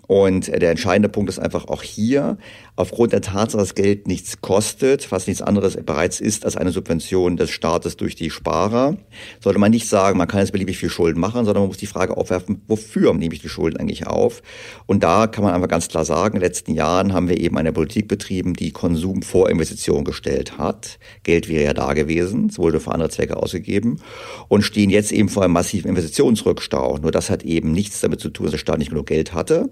[0.07, 2.37] Und der entscheidende Punkt ist einfach auch hier,
[2.75, 7.37] aufgrund der Tatsache, dass Geld nichts kostet, was nichts anderes bereits ist als eine Subvention
[7.37, 8.97] des Staates durch die Sparer,
[9.39, 11.87] sollte man nicht sagen, man kann jetzt beliebig viel Schulden machen, sondern man muss die
[11.87, 14.43] Frage aufwerfen, wofür nehme ich die Schulden eigentlich auf?
[14.87, 17.57] Und da kann man einfach ganz klar sagen, in den letzten Jahren haben wir eben
[17.57, 20.99] eine Politik betrieben, die Konsum vor Investition gestellt hat.
[21.23, 24.01] Geld wäre ja da gewesen, es wurde für andere Zwecke ausgegeben
[24.49, 26.99] und stehen jetzt eben vor einem massiven Investitionsrückstau.
[26.99, 29.71] Nur das hat eben nichts damit zu tun, dass der Staat nicht genug Geld hatte,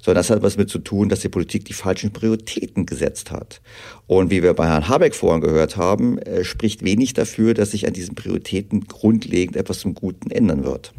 [0.00, 3.60] sondern das hat was damit zu tun, dass die Politik die falschen Prioritäten gesetzt hat.
[4.06, 7.86] Und wie wir bei Herrn Habeck vorhin gehört haben, äh, spricht wenig dafür, dass sich
[7.86, 10.92] an diesen Prioritäten grundlegend etwas zum Guten ändern wird.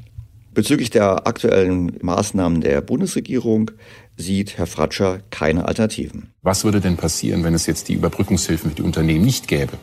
[0.54, 3.72] Bezüglich der aktuellen Maßnahmen der Bundesregierung
[4.20, 6.34] sieht Herr Fratscher keine Alternativen.
[6.42, 9.78] Was würde denn passieren, wenn es jetzt die Überbrückungshilfen für die Unternehmen nicht gäbe?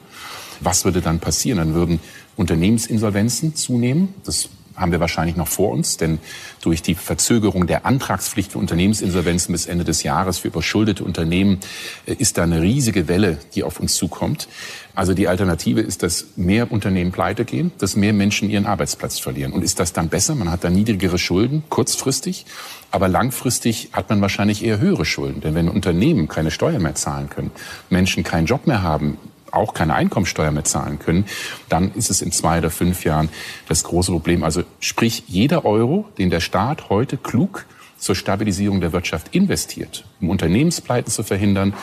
[0.61, 1.59] Was würde dann passieren?
[1.59, 2.01] Dann würden
[2.37, 4.15] Unternehmensinsolvenzen zunehmen.
[4.25, 6.19] Das haben wir wahrscheinlich noch vor uns, denn
[6.61, 11.59] durch die Verzögerung der Antragspflicht für Unternehmensinsolvenzen bis Ende des Jahres für überschuldete Unternehmen
[12.07, 14.49] äh, ist da eine riesige Welle, die auf uns zukommt.
[14.95, 19.53] Also die Alternative ist, dass mehr Unternehmen pleite gehen, dass mehr Menschen ihren Arbeitsplatz verlieren.
[19.53, 20.35] Und ist das dann besser?
[20.35, 22.47] Man hat dann niedrigere Schulden, kurzfristig,
[22.91, 25.43] aber langfristig hat man wahrscheinlich eher höhere Schulden.
[25.43, 27.51] Denn wenn Unternehmen keine Steuern mehr zahlen können,
[27.91, 29.19] Menschen keinen Job mehr haben,
[29.57, 31.25] auch keine Einkommensteuer mehr zahlen können,
[31.69, 33.29] dann ist es in zwei oder fünf Jahren
[33.69, 34.45] das große Problem.
[34.45, 37.67] Also sprich, jeder Euro, den der Staat heute klug
[37.99, 41.75] zur Stabilisierung der Wirtschaft investiert, um Unternehmenspleiten zu verhindern,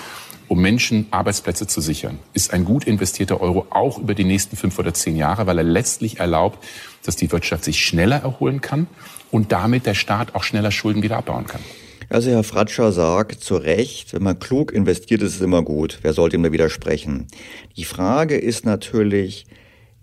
[0.47, 4.77] um Menschen Arbeitsplätze zu sichern, ist ein gut investierter Euro auch über die nächsten fünf
[4.77, 6.63] oder zehn Jahre, weil er letztlich erlaubt,
[7.03, 8.87] dass die Wirtschaft sich schneller erholen kann
[9.31, 11.61] und damit der Staat auch schneller Schulden wieder abbauen kann.
[12.09, 15.99] Also Herr Fratscher sagt zu Recht, wenn man klug investiert, ist es immer gut.
[16.01, 17.27] Wer sollte ihm da widersprechen?
[17.75, 19.45] Die Frage ist natürlich,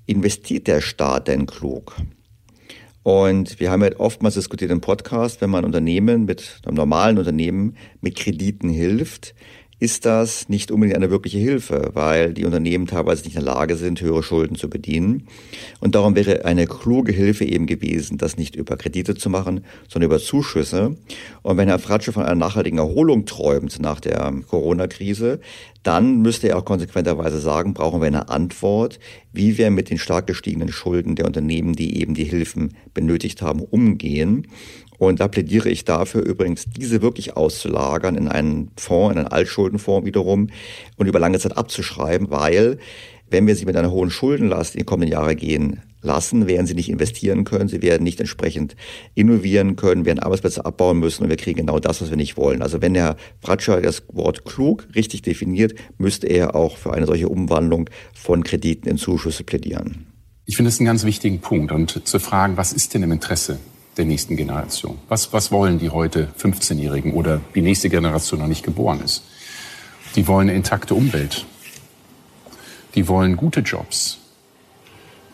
[0.06, 1.94] investiert der Staat denn klug?
[3.02, 7.76] Und wir haben ja oftmals diskutiert im Podcast, wenn man Unternehmen mit einem normalen Unternehmen
[8.00, 9.34] mit Krediten hilft,
[9.80, 13.76] ist das nicht unbedingt eine wirkliche Hilfe, weil die Unternehmen teilweise nicht in der Lage
[13.76, 15.26] sind, höhere Schulden zu bedienen.
[15.80, 20.10] Und darum wäre eine kluge Hilfe eben gewesen, das nicht über Kredite zu machen, sondern
[20.10, 20.96] über Zuschüsse.
[21.40, 25.40] Und wenn Herr Fratsche von einer nachhaltigen Erholung träumt nach der Corona-Krise,
[25.82, 29.00] dann müsste er auch konsequenterweise sagen, brauchen wir eine Antwort,
[29.32, 33.60] wie wir mit den stark gestiegenen Schulden der Unternehmen, die eben die Hilfen benötigt haben,
[33.60, 34.46] umgehen.
[35.00, 40.04] Und da plädiere ich dafür übrigens, diese wirklich auszulagern in einen Fonds, in einen Altschuldenfonds
[40.04, 40.50] wiederum
[40.98, 42.76] und über lange Zeit abzuschreiben, weil
[43.30, 46.74] wenn wir sie mit einer hohen Schuldenlast in die kommenden Jahre gehen lassen, werden sie
[46.74, 48.76] nicht investieren können, sie werden nicht entsprechend
[49.14, 52.60] innovieren können, werden Arbeitsplätze abbauen müssen und wir kriegen genau das, was wir nicht wollen.
[52.60, 57.30] Also wenn Herr Fratscher das Wort klug richtig definiert, müsste er auch für eine solche
[57.30, 60.08] Umwandlung von Krediten in Zuschüsse plädieren.
[60.44, 63.60] Ich finde es einen ganz wichtigen Punkt und zu fragen, was ist denn im Interesse
[64.00, 64.98] der nächsten Generation?
[65.08, 69.22] Was, was wollen die heute 15-Jährigen oder die nächste Generation noch nicht geboren ist?
[70.16, 71.44] Die wollen eine intakte Umwelt.
[72.94, 74.18] Die wollen gute Jobs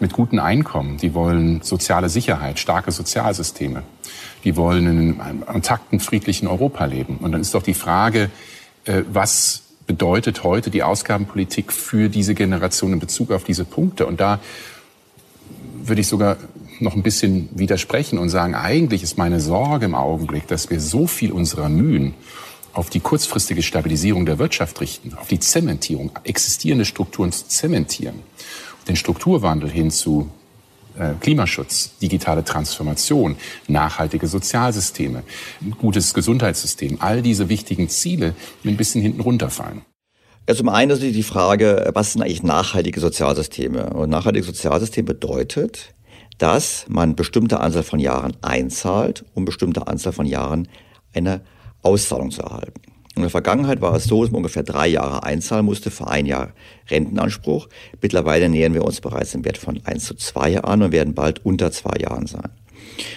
[0.01, 0.99] mit guten Einkommen.
[0.99, 3.83] Die wollen soziale Sicherheit, starke Sozialsysteme.
[4.45, 7.19] Die wollen in einem intakten, friedlichen Europa leben.
[7.19, 8.31] Und dann ist doch die Frage,
[8.85, 14.07] äh, was bedeutet heute die Ausgabenpolitik für diese Generation in Bezug auf diese Punkte?
[14.07, 14.41] Und da
[15.83, 16.37] würde ich sogar
[16.81, 21.07] noch ein bisschen widersprechen und sagen, eigentlich ist meine Sorge im Augenblick, dass wir so
[21.07, 22.15] viel unserer Mühen
[22.73, 28.17] auf die kurzfristige Stabilisierung der Wirtschaft richten, auf die Zementierung, existierende Strukturen zu zementieren,
[28.87, 30.31] den Strukturwandel hin zu
[30.99, 33.37] äh, Klimaschutz, digitale Transformation,
[33.67, 35.23] nachhaltige Sozialsysteme,
[35.79, 38.35] gutes Gesundheitssystem, all diese wichtigen Ziele
[38.65, 39.83] ein bisschen hinten runterfallen.
[40.49, 43.91] Ja, zum einen ist die Frage, was sind eigentlich nachhaltige Sozialsysteme?
[43.91, 45.95] Und nachhaltiges Sozialsystem bedeutet,
[46.39, 50.69] dass man bestimmte Anzahl von Jahren einzahlt, um bestimmte Anzahl von Jahren
[51.15, 51.41] eine
[51.83, 52.81] Auszahlung zu erhalten.
[53.15, 56.27] In der Vergangenheit war es so, dass man ungefähr drei Jahre einzahlen musste für ein
[56.27, 56.53] Jahr
[56.91, 57.69] Rentenanspruch.
[58.03, 61.45] Mittlerweile nähern wir uns bereits im Wert von eins zu zwei an und werden bald
[61.45, 62.51] unter zwei Jahren sein.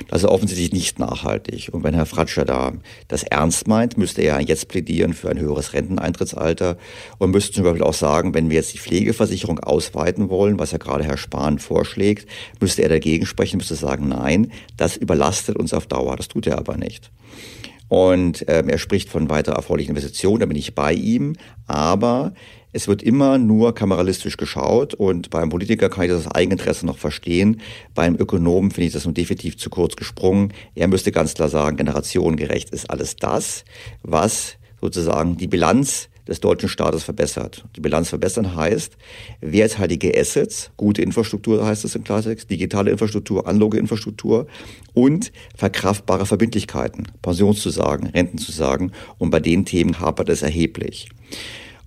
[0.10, 1.70] Das ist offensichtlich nicht nachhaltig.
[1.72, 2.74] Und wenn Herr Fratscher da
[3.08, 6.78] das ernst meint, müsste er jetzt plädieren für ein höheres Renteneintrittsalter
[7.20, 10.78] und müsste zum Beispiel auch sagen, wenn wir jetzt die Pflegeversicherung ausweiten wollen, was ja
[10.78, 12.28] gerade Herr Spahn vorschlägt,
[12.60, 16.16] müsste er dagegen sprechen, müsste sagen, nein, das überlastet uns auf Dauer.
[16.16, 17.12] Das tut er aber nicht.
[17.88, 21.36] Und ähm, er spricht von weiter erforderlichen Investitionen, da bin ich bei ihm.
[21.66, 22.34] Aber
[22.72, 27.62] es wird immer nur kameralistisch geschaut und beim Politiker kann ich das Eigeninteresse noch verstehen.
[27.96, 30.54] Beim Ökonomen finde ich das nun definitiv zu kurz gesprungen.
[30.76, 33.66] Er müsste ganz klar sagen, generationengerecht ist alles das,
[34.04, 37.66] was sozusagen die Bilanz des deutschen Staates verbessert.
[37.76, 38.96] Die Bilanz verbessern heißt,
[39.42, 44.46] werthaltige Assets, gute Infrastruktur heißt es im Klartext, digitale Infrastruktur, analoge Infrastruktur
[44.94, 51.10] und verkraftbare Verbindlichkeiten, Pensionszusagen, Rentenzusagen und bei den Themen hapert es erheblich.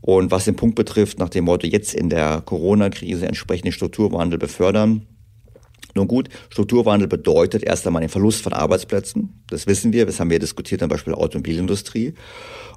[0.03, 5.07] Und was den Punkt betrifft, nach dem Motto jetzt in der Corona-Krise entsprechenden Strukturwandel befördern,
[5.95, 9.45] Nun gut, Strukturwandel bedeutet erst einmal den Verlust von Arbeitsplätzen.
[9.49, 12.15] Das wissen wir, das haben wir diskutiert, zum Beispiel Automobilindustrie.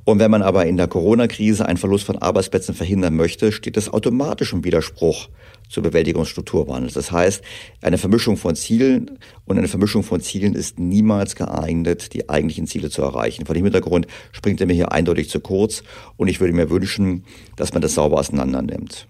[0.06, 3.89] Und wenn man aber in der Corona-Krise einen Verlust von Arbeitsplätzen verhindern möchte, steht das
[3.89, 5.30] automatisch im Widerspruch
[5.68, 6.94] zur Bewältigung des Strukturwandels.
[6.94, 7.44] Das heißt,
[7.82, 12.91] eine Vermischung von Zielen und eine Vermischung von Zielen ist niemals geeignet, die eigentlichen Ziele
[12.91, 13.48] zu erreichen.
[13.48, 15.82] Vor dem Hintergrund springt er mir hier eindeutig zu kurz
[16.18, 19.08] und ich würde mir wünschen, dass man das sauber auseinander nimmt.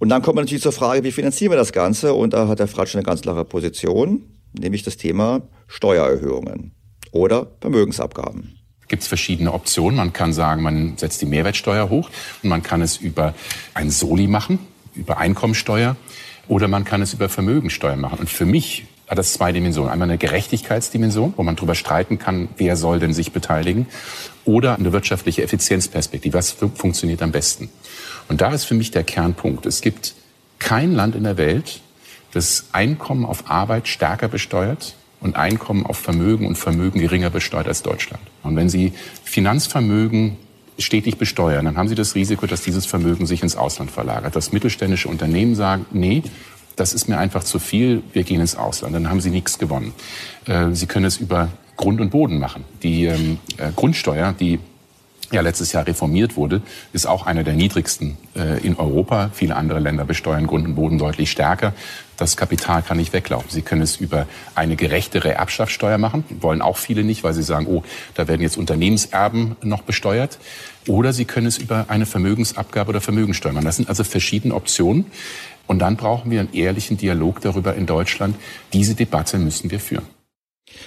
[0.00, 2.12] Und dann kommt man natürlich zur Frage, wie finanzieren wir das Ganze?
[2.12, 6.72] Und da hat der Fratsch eine ganz klare Position, nämlich das Thema Steuererhöhungen
[7.10, 9.96] oder Vermögensabgaben gibt es verschiedene Optionen.
[9.96, 12.10] Man kann sagen, man setzt die Mehrwertsteuer hoch
[12.42, 13.34] und man kann es über
[13.74, 14.58] ein Soli machen,
[14.94, 15.96] über Einkommensteuer
[16.48, 18.18] oder man kann es über Vermögensteuer machen.
[18.20, 19.90] Und für mich hat das zwei Dimensionen.
[19.90, 23.86] Einmal eine Gerechtigkeitsdimension, wo man darüber streiten kann, wer soll denn sich beteiligen,
[24.44, 26.36] oder eine wirtschaftliche Effizienzperspektive.
[26.36, 27.68] Was funktioniert am besten?
[28.28, 29.66] Und da ist für mich der Kernpunkt.
[29.66, 30.14] Es gibt
[30.58, 31.80] kein Land in der Welt,
[32.32, 34.94] das Einkommen auf Arbeit stärker besteuert
[35.24, 38.22] und Einkommen auf Vermögen und Vermögen geringer besteuert als Deutschland.
[38.42, 38.92] Und wenn Sie
[39.24, 40.36] Finanzvermögen
[40.78, 44.36] stetig besteuern, dann haben Sie das Risiko, dass dieses Vermögen sich ins Ausland verlagert.
[44.36, 46.22] Dass mittelständische Unternehmen sagen, nee,
[46.76, 48.94] das ist mir einfach zu viel, wir gehen ins Ausland.
[48.94, 49.94] Dann haben Sie nichts gewonnen.
[50.44, 52.64] Äh, Sie können es über Grund und Boden machen.
[52.82, 54.60] Die ähm, äh, Grundsteuer, die
[55.32, 56.60] ja letztes Jahr reformiert wurde,
[56.92, 59.30] ist auch einer der niedrigsten äh, in Europa.
[59.32, 61.72] Viele andere Länder besteuern Grund und Boden deutlich stärker.
[62.16, 63.50] Das Kapital kann nicht weglaufen.
[63.50, 66.24] Sie können es über eine gerechtere Erbschaftssteuer machen.
[66.40, 67.82] Wollen auch viele nicht, weil sie sagen, oh,
[68.14, 70.38] da werden jetzt Unternehmenserben noch besteuert.
[70.86, 73.64] Oder Sie können es über eine Vermögensabgabe oder Vermögensteuer machen.
[73.64, 75.06] Das sind also verschiedene Optionen.
[75.66, 78.36] Und dann brauchen wir einen ehrlichen Dialog darüber in Deutschland.
[78.72, 80.13] Diese Debatte müssen wir führen.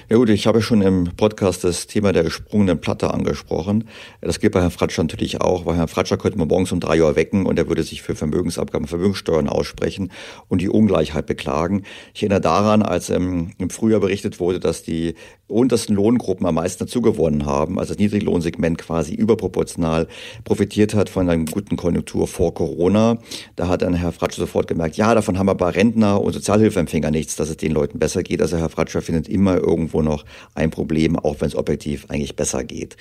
[0.09, 3.87] Ja gut, ich habe schon im Podcast das Thema der gesprungenen Platte angesprochen.
[4.21, 7.01] Das gilt bei Herrn Fratscher natürlich auch, weil Herrn Fratscher könnte man morgens um drei
[7.01, 10.11] Uhr wecken und er würde sich für Vermögensabgaben, Vermögenssteuern aussprechen
[10.47, 11.83] und die Ungleichheit beklagen.
[12.13, 15.15] Ich erinnere daran, als ähm, im Frühjahr berichtet wurde, dass die
[15.47, 20.07] untersten Lohngruppen am meisten dazugewonnen haben, also das Niedriglohnsegment quasi überproportional
[20.43, 23.19] profitiert hat von einer guten Konjunktur vor Corona.
[23.55, 27.35] Da hat dann Herr Fratscher sofort gemerkt, ja, davon haben aber Rentner und Sozialhilfeempfänger nichts,
[27.37, 28.41] dass es den Leuten besser geht.
[28.41, 32.63] Also Herr Fratscher findet immer irgendwo noch ein Problem, auch wenn es objektiv eigentlich besser
[32.63, 32.97] geht.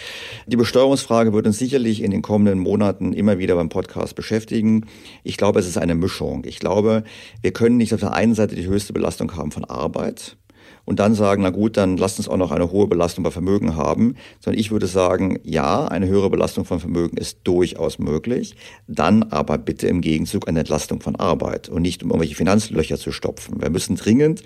[0.47, 4.87] Die Besteuerungsfrage wird uns sicherlich in den kommenden Monaten immer wieder beim Podcast beschäftigen.
[5.25, 6.45] Ich glaube, es ist eine Mischung.
[6.47, 7.05] Ich glaube,
[7.41, 10.37] wir können nicht auf der einen Seite die höchste Belastung haben von Arbeit
[10.87, 13.77] und dann sagen, na gut, dann lasst uns auch noch eine hohe Belastung bei Vermögen
[13.77, 19.25] haben, sondern ich würde sagen, ja, eine höhere Belastung von Vermögen ist durchaus möglich, dann
[19.25, 23.61] aber bitte im Gegenzug eine Entlastung von Arbeit und nicht um irgendwelche Finanzlöcher zu stopfen.
[23.61, 24.43] Wir müssen dringend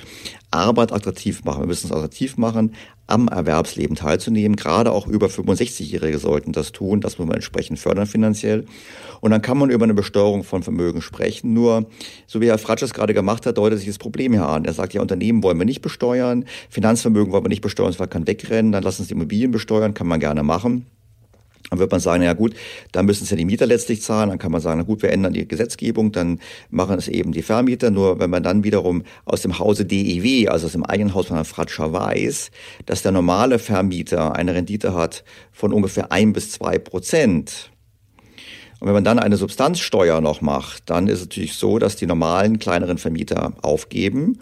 [0.50, 1.62] Arbeit attraktiv machen.
[1.62, 2.74] Wir müssen es attraktiv machen,
[3.10, 4.56] am Erwerbsleben teilzunehmen.
[4.56, 7.00] Gerade auch über 65-Jährige sollten das tun.
[7.00, 8.64] Das muss man entsprechend fördern finanziell.
[9.20, 11.52] Und dann kann man über eine Besteuerung von Vermögen sprechen.
[11.52, 11.86] Nur,
[12.26, 14.64] so wie Herr Fratsch es gerade gemacht hat, deutet sich das Problem hier an.
[14.64, 18.26] Er sagt, ja, Unternehmen wollen wir nicht besteuern, Finanzvermögen wollen wir nicht besteuern, es kann
[18.26, 20.86] wegrennen, dann lassen Sie Immobilien besteuern, kann man gerne machen.
[21.70, 22.54] Dann wird man sagen, ja gut,
[22.92, 24.28] dann müssen es ja die Mieter letztlich zahlen.
[24.28, 27.42] Dann kann man sagen, na gut, wir ändern die Gesetzgebung, dann machen es eben die
[27.42, 27.90] Vermieter.
[27.90, 31.36] Nur wenn man dann wiederum aus dem Hause DEW, also aus dem eigenen Haus von
[31.36, 32.50] Herrn Fratscher weiß,
[32.86, 37.70] dass der normale Vermieter eine Rendite hat von ungefähr ein bis zwei Prozent,
[38.80, 42.06] und wenn man dann eine Substanzsteuer noch macht, dann ist es natürlich so, dass die
[42.06, 44.40] normalen kleineren Vermieter aufgeben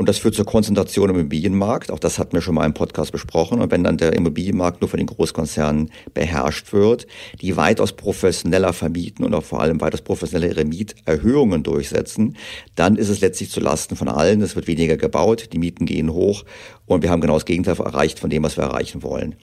[0.00, 1.90] und das führt zur Konzentration im Immobilienmarkt.
[1.90, 3.60] Auch das hatten wir schon mal im Podcast besprochen.
[3.60, 7.06] Und wenn dann der Immobilienmarkt nur von den Großkonzernen beherrscht wird,
[7.42, 12.38] die weitaus professioneller vermieten und auch vor allem weitaus professioneller ihre Mieterhöhungen durchsetzen,
[12.76, 14.40] dann ist es letztlich zu Lasten von allen.
[14.40, 16.44] Es wird weniger gebaut, die Mieten gehen hoch
[16.90, 19.36] und wir haben genau das Gegenteil erreicht von dem, was wir erreichen wollen.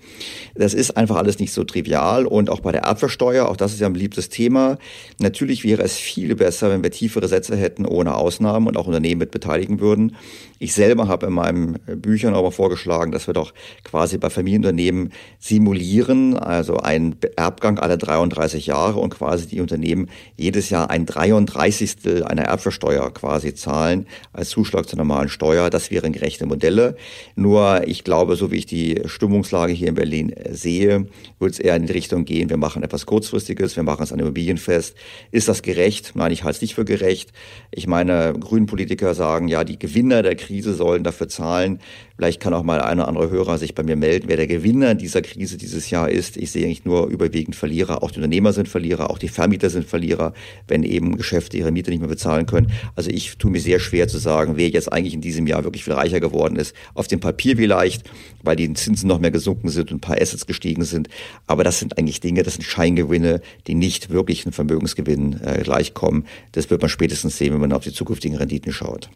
[0.56, 3.80] Das ist einfach alles nicht so trivial und auch bei der Erbversteuer, auch das ist
[3.80, 4.78] ja ein beliebtes Thema.
[5.20, 9.20] Natürlich wäre es viel besser, wenn wir tiefere Sätze hätten ohne Ausnahmen und auch Unternehmen
[9.20, 10.18] mit beteiligen würden.
[10.60, 16.36] Ich selber habe in meinen Büchern aber vorgeschlagen, dass wir doch quasi bei Familienunternehmen simulieren,
[16.36, 22.26] also einen Erbgang alle 33 Jahre und quasi die Unternehmen jedes Jahr ein 33.
[22.26, 25.70] einer Erbversteuer quasi zahlen als Zuschlag zur normalen Steuer.
[25.70, 26.98] Das wären gerechte Modelle.
[27.40, 31.06] Nur ich glaube, so wie ich die Stimmungslage hier in Berlin sehe,
[31.38, 34.18] wird es eher in die Richtung gehen, wir machen etwas Kurzfristiges, wir machen es an
[34.18, 34.96] Immobilien fest.
[35.30, 36.14] Ist das gerecht?
[36.16, 37.32] Nein, ich halte es nicht für gerecht.
[37.70, 41.78] Ich meine, Grünen Politiker sagen, ja, die Gewinner der Krise sollen dafür zahlen.
[42.16, 44.96] Vielleicht kann auch mal einer oder andere Hörer sich bei mir melden, wer der Gewinner
[44.96, 46.38] dieser Krise dieses Jahr ist.
[46.38, 48.02] Ich sehe eigentlich nur überwiegend Verlierer.
[48.02, 50.34] Auch die Unternehmer sind Verlierer, auch die Vermieter sind Verlierer,
[50.68, 52.72] wenn eben Geschäfte ihre Miete nicht mehr bezahlen können.
[52.96, 55.84] Also ich tue mir sehr schwer zu sagen, wer jetzt eigentlich in diesem Jahr wirklich
[55.84, 56.76] viel reicher geworden ist.
[56.96, 58.10] Auf dem Papier vielleicht,
[58.42, 61.10] weil die Zinsen noch mehr gesunken sind und ein paar Assets gestiegen sind.
[61.46, 66.26] Aber das sind eigentlich Dinge, das sind Scheingewinne, die nicht wirklich einem Vermögensgewinn äh, gleichkommen.
[66.54, 69.10] Das wird man spätestens sehen, wenn man auf die zukünftigen Renditen schaut.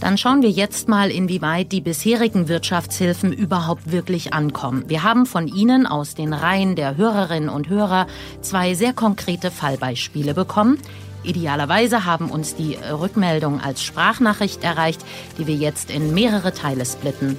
[0.00, 4.84] Dann schauen wir jetzt mal, inwieweit die bisherigen Wirtschaftshilfen überhaupt wirklich ankommen.
[4.86, 8.06] Wir haben von Ihnen aus den Reihen der Hörerinnen und Hörer
[8.40, 10.78] zwei sehr konkrete Fallbeispiele bekommen.
[11.28, 15.04] Idealerweise haben uns die Rückmeldung als Sprachnachricht erreicht,
[15.36, 17.38] die wir jetzt in mehrere Teile splitten.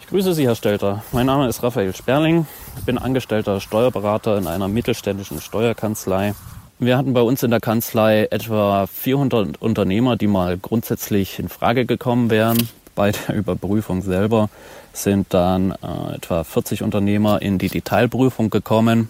[0.00, 1.02] Ich grüße Sie, Herr Stelter.
[1.10, 2.46] Mein Name ist Raphael Sperling.
[2.78, 6.34] Ich bin angestellter Steuerberater in einer mittelständischen Steuerkanzlei.
[6.78, 11.84] Wir hatten bei uns in der Kanzlei etwa 400 Unternehmer, die mal grundsätzlich in Frage
[11.84, 12.68] gekommen wären.
[12.94, 14.50] Bei der Überprüfung selber
[14.92, 19.08] sind dann äh, etwa 40 Unternehmer in die Detailprüfung gekommen.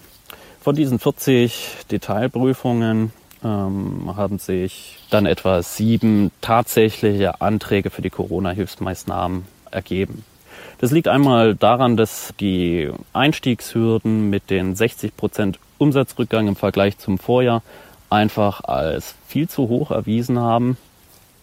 [0.59, 3.13] Von diesen 40 Detailprüfungen
[3.43, 10.23] ähm, haben sich dann etwa sieben tatsächliche Anträge für die Corona-Hilfsmaßnahmen ergeben.
[10.79, 17.17] Das liegt einmal daran, dass die Einstiegshürden mit den 60 Prozent Umsatzrückgang im Vergleich zum
[17.17, 17.63] Vorjahr
[18.09, 20.77] einfach als viel zu hoch erwiesen haben.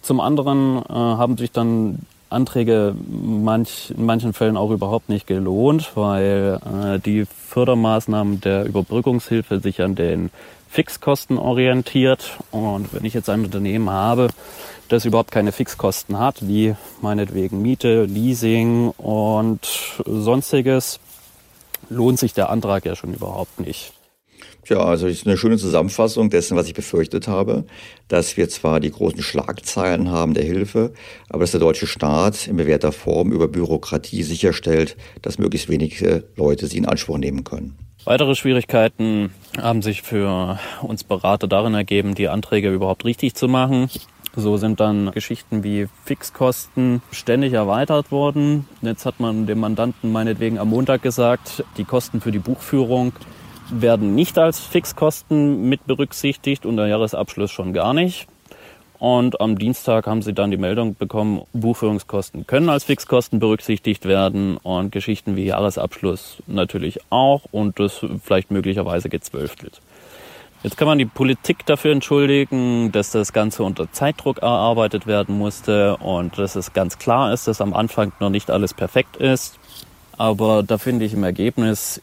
[0.03, 5.93] Zum anderen äh, haben sich dann Anträge manch, in manchen Fällen auch überhaupt nicht gelohnt,
[5.95, 10.31] weil äh, die Fördermaßnahmen der Überbrückungshilfe sich an den
[10.75, 12.37] Fixkosten orientiert.
[12.51, 14.27] Und wenn ich jetzt ein Unternehmen habe,
[14.89, 19.61] das überhaupt keine Fixkosten hat, wie meinetwegen Miete, Leasing und
[20.05, 20.99] sonstiges,
[21.91, 23.93] lohnt sich der Antrag ja schon überhaupt nicht.
[24.67, 27.65] Ja, also ist eine schöne Zusammenfassung dessen, was ich befürchtet habe,
[28.09, 30.93] dass wir zwar die großen Schlagzeilen haben der Hilfe,
[31.29, 36.67] aber dass der deutsche Staat in bewährter Form über Bürokratie sicherstellt, dass möglichst wenige Leute
[36.67, 37.84] sie in Anspruch nehmen können.
[38.05, 43.89] Weitere Schwierigkeiten haben sich für uns Berater darin ergeben, die Anträge überhaupt richtig zu machen.
[44.37, 48.69] So sind dann Geschichten wie Fixkosten ständig erweitert worden.
[48.83, 53.15] Jetzt hat man dem Mandanten meinetwegen am Montag gesagt, die Kosten für die Buchführung
[53.71, 58.27] werden nicht als Fixkosten mit berücksichtigt und der Jahresabschluss schon gar nicht.
[59.05, 64.57] Und am Dienstag haben sie dann die Meldung bekommen, Buchführungskosten können als Fixkosten berücksichtigt werden
[64.57, 69.83] und Geschichten wie Jahresabschluss natürlich auch und das vielleicht möglicherweise gezwölftelt.
[70.63, 75.99] Jetzt kann man die Politik dafür entschuldigen, dass das Ganze unter Zeitdruck erarbeitet werden musste
[75.99, 79.59] und dass es ganz klar ist, dass am Anfang noch nicht alles perfekt ist.
[80.17, 82.01] Aber da finde ich im Ergebnis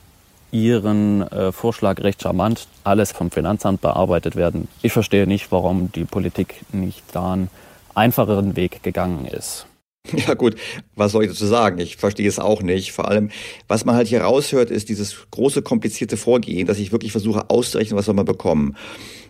[0.51, 4.67] Ihren äh, Vorschlag recht charmant, alles vom Finanzamt bearbeitet werden.
[4.81, 7.49] Ich verstehe nicht, warum die Politik nicht da einen
[7.95, 9.65] einfacheren Weg gegangen ist.
[10.27, 10.55] Ja gut,
[10.95, 11.77] was soll ich dazu sagen?
[11.79, 12.91] Ich verstehe es auch nicht.
[12.91, 13.29] Vor allem,
[13.67, 17.97] was man halt hier raushört, ist dieses große, komplizierte Vorgehen, dass ich wirklich versuche auszurechnen,
[17.97, 18.75] was soll man bekommen.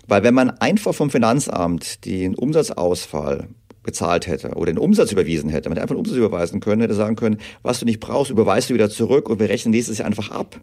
[0.07, 3.49] Weil wenn man einfach vom Finanzamt den Umsatzausfall
[3.83, 6.93] bezahlt hätte oder den Umsatz überwiesen hätte, man hätte einfach den Umsatz überweisen können, hätte
[6.93, 10.07] sagen können, was du nicht brauchst, überweist du wieder zurück und wir rechnen nächstes Jahr
[10.07, 10.59] einfach ab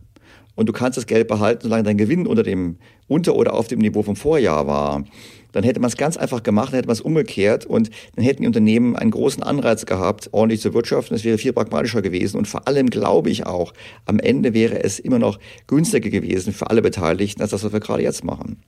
[0.59, 3.79] und du kannst das Geld behalten, solange dein Gewinn unter dem, unter oder auf dem
[3.79, 5.05] Niveau vom Vorjahr war.
[5.53, 8.43] Dann hätte man es ganz einfach gemacht, dann hätte man es umgekehrt und dann hätten
[8.43, 11.15] die Unternehmen einen großen Anreiz gehabt, ordentlich zu wirtschaften.
[11.15, 13.73] Es wäre viel pragmatischer gewesen und vor allem glaube ich auch,
[14.05, 15.39] am Ende wäre es immer noch
[15.69, 18.61] günstiger gewesen für alle Beteiligten, als das, was wir gerade jetzt machen.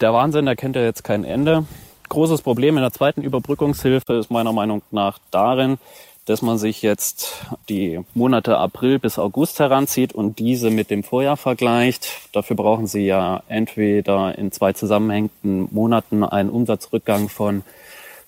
[0.00, 1.64] Der Wahnsinn erkennt ja jetzt kein Ende.
[2.08, 5.78] Großes Problem in der zweiten Überbrückungshilfe ist meiner Meinung nach darin,
[6.26, 11.36] dass man sich jetzt die Monate April bis August heranzieht und diese mit dem Vorjahr
[11.36, 12.08] vergleicht.
[12.32, 17.62] Dafür brauchen Sie ja entweder in zwei zusammenhängenden Monaten einen Umsatzrückgang von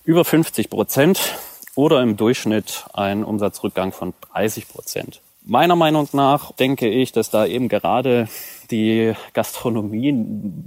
[0.05, 1.35] über 50 Prozent
[1.75, 5.21] oder im Durchschnitt einen Umsatzrückgang von 30 Prozent.
[5.45, 8.27] Meiner Meinung nach denke ich, dass da eben gerade
[8.71, 10.13] die Gastronomie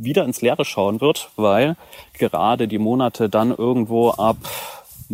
[0.01, 1.77] wieder ins Leere schauen wird, weil
[2.15, 4.37] gerade die Monate dann irgendwo ab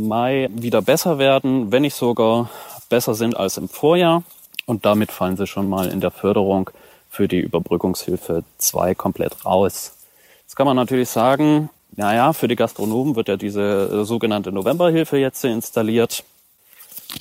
[0.07, 2.51] Mai wieder besser werden, wenn nicht sogar
[2.89, 4.23] besser sind als im Vorjahr.
[4.67, 6.71] Und damit fallen sie schon mal in der Förderung
[7.11, 9.97] für die Überbrückungshilfe 2 komplett raus.
[10.43, 15.45] Jetzt kann man natürlich sagen, naja, für die Gastronomen wird ja diese sogenannte Novemberhilfe jetzt
[15.45, 16.23] installiert.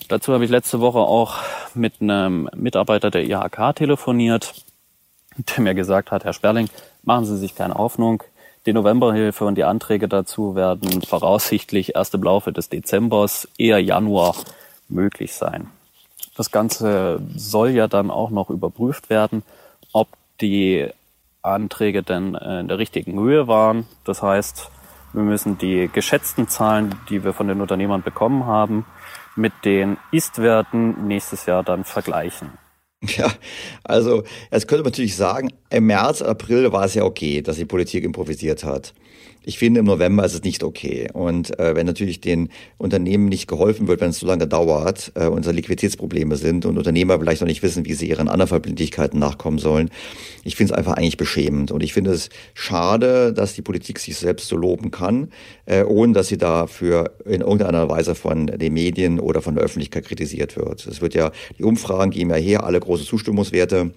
[0.09, 1.35] Dazu habe ich letzte Woche auch
[1.73, 4.53] mit einem Mitarbeiter der IHK telefoniert,
[5.37, 6.69] der mir gesagt hat, Herr Sperling,
[7.03, 8.23] machen Sie sich keine Hoffnung.
[8.67, 14.35] Die Novemberhilfe und die Anträge dazu werden voraussichtlich erst im Laufe des Dezembers, eher Januar
[14.89, 15.67] möglich sein.
[16.35, 19.43] Das Ganze soll ja dann auch noch überprüft werden,
[19.93, 20.09] ob
[20.41, 20.85] die
[21.41, 23.87] Anträge denn in der richtigen Höhe waren.
[24.03, 24.69] Das heißt,
[25.13, 28.85] wir müssen die geschätzten Zahlen, die wir von den Unternehmern bekommen haben,
[29.37, 32.49] mit den Ist-Werten nächstes Jahr dann vergleichen.
[33.03, 33.31] Ja,
[33.83, 37.65] also jetzt könnte man natürlich sagen, im März, April war es ja okay, dass die
[37.65, 38.93] Politik improvisiert hat.
[39.47, 41.07] Ich finde, im November ist es nicht okay.
[41.13, 45.27] Und äh, wenn natürlich den Unternehmen nicht geholfen wird, wenn es so lange dauert, äh,
[45.27, 49.57] unsere Liquiditätsprobleme sind und Unternehmer vielleicht noch nicht wissen, wie sie ihren anderen Verbindlichkeiten nachkommen
[49.57, 49.89] sollen,
[50.43, 51.71] ich finde es einfach eigentlich beschämend.
[51.71, 55.29] Und ich finde es schade, dass die Politik sich selbst so loben kann,
[55.65, 60.03] äh, ohne dass sie dafür in irgendeiner Weise von den Medien oder von der Öffentlichkeit
[60.03, 60.85] kritisiert wird.
[60.85, 63.91] Es wird ja, die Umfragen geben ja her, alle große Zustimmungswerte.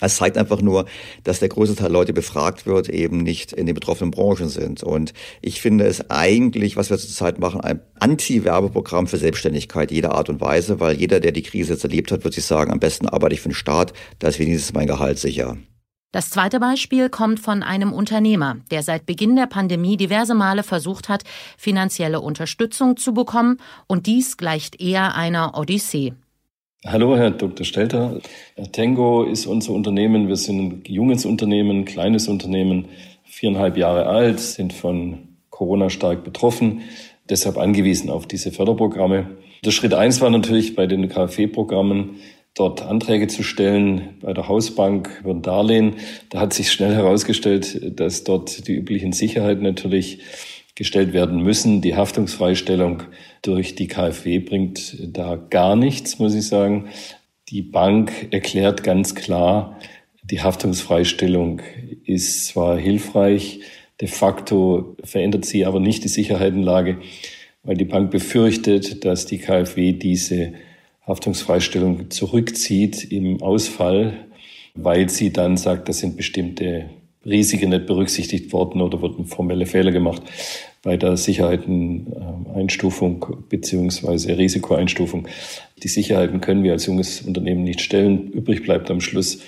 [0.00, 0.86] Es zeigt einfach nur,
[1.24, 4.82] dass der größte Teil Leute befragt wird, eben nicht in den betroffenen Branchen sind.
[4.82, 10.28] Und ich finde es eigentlich, was wir zurzeit machen, ein Anti-Werbeprogramm für Selbstständigkeit jeder Art
[10.28, 13.08] und Weise, weil jeder, der die Krise jetzt erlebt hat, wird sich sagen, am besten
[13.08, 15.56] arbeite ich für den Staat, da ist wenigstens mein Gehalt sicher.
[16.10, 21.10] Das zweite Beispiel kommt von einem Unternehmer, der seit Beginn der Pandemie diverse Male versucht
[21.10, 21.24] hat,
[21.58, 26.14] finanzielle Unterstützung zu bekommen, und dies gleicht eher einer Odyssee.
[26.86, 27.66] Hallo, Herr Dr.
[27.66, 28.20] Stelter.
[28.70, 30.28] Tango ist unser Unternehmen.
[30.28, 32.86] Wir sind ein junges Unternehmen, kleines Unternehmen,
[33.24, 36.82] viereinhalb Jahre alt, sind von Corona stark betroffen,
[37.28, 39.26] deshalb angewiesen auf diese Förderprogramme.
[39.64, 42.20] Der Schritt eins war natürlich bei den KfW-Programmen,
[42.54, 45.94] dort Anträge zu stellen bei der Hausbank über ein Darlehen.
[46.30, 50.20] Da hat sich schnell herausgestellt, dass dort die üblichen Sicherheiten natürlich
[50.78, 51.82] gestellt werden müssen.
[51.82, 53.02] Die Haftungsfreistellung
[53.42, 56.88] durch die KfW bringt da gar nichts, muss ich sagen.
[57.48, 59.76] Die Bank erklärt ganz klar,
[60.22, 61.62] die Haftungsfreistellung
[62.04, 63.60] ist zwar hilfreich,
[64.00, 66.98] de facto verändert sie aber nicht die Sicherheitenlage,
[67.64, 70.52] weil die Bank befürchtet, dass die KfW diese
[71.06, 74.12] Haftungsfreistellung zurückzieht im Ausfall,
[74.74, 76.90] weil sie dann sagt, das sind bestimmte
[77.28, 80.22] Risiken nicht berücksichtigt worden oder wurden formelle Fehler gemacht
[80.82, 85.26] bei der Sicherheiteneinstufung beziehungsweise Risikoeinstufung.
[85.82, 88.30] Die Sicherheiten können wir als junges Unternehmen nicht stellen.
[88.30, 89.40] Übrig bleibt am Schluss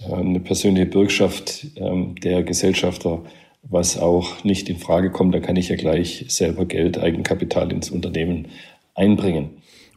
[0.00, 3.22] äh, eine persönliche Bürgschaft ähm, der Gesellschafter,
[3.62, 5.34] was auch nicht in Frage kommt.
[5.34, 8.48] Da kann ich ja gleich selber Geld, Eigenkapital ins Unternehmen
[8.94, 9.50] einbringen.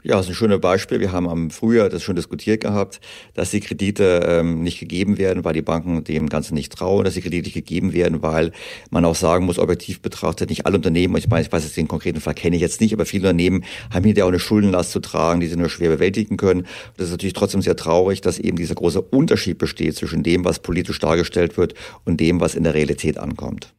[0.04, 1.00] Ja, das ist ein schönes Beispiel.
[1.00, 3.00] Wir haben am Frühjahr das schon diskutiert gehabt,
[3.36, 7.14] dass die Kredite ähm, nicht gegeben werden, weil die Banken dem Ganzen nicht trauen, dass
[7.14, 8.52] die Kredite nicht gegeben werden, weil
[8.90, 11.88] man auch sagen muss, objektiv betrachtet, nicht alle Unternehmen, ich meine, ich weiß jetzt den
[11.88, 15.02] konkreten Fall kenne ich jetzt nicht, aber viele Unternehmen haben hinterher auch eine Schuldenlast zu
[15.02, 16.66] tragen, die sie nur schwer bewältigen können.
[16.98, 20.60] Das ist natürlich trotzdem sehr traurig, dass eben dieser große Unterschied besteht zwischen dem, was
[20.60, 21.76] politisch dargestellt wird
[22.06, 23.76] und dem, was in der Realität ankommt.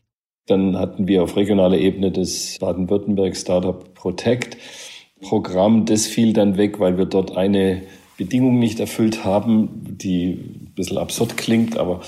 [0.46, 4.56] Dann hatten wir auf regionaler Ebene das Baden-Württemberg Startup Protect.
[5.22, 7.82] Programm, das fiel dann weg, weil wir dort eine
[8.18, 12.00] Bedingung nicht erfüllt haben, die ein bisschen absurd klingt, aber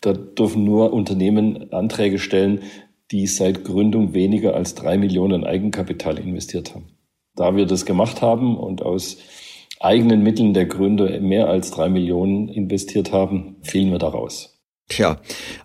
[0.00, 2.62] da dürfen nur Unternehmen Anträge stellen,
[3.10, 6.86] die seit Gründung weniger als drei Millionen Eigenkapital investiert haben.
[7.36, 9.18] Da wir das gemacht haben und aus
[9.80, 14.51] eigenen Mitteln der Gründer mehr als drei Millionen investiert haben, fielen wir da raus.
[14.88, 15.20] Tja,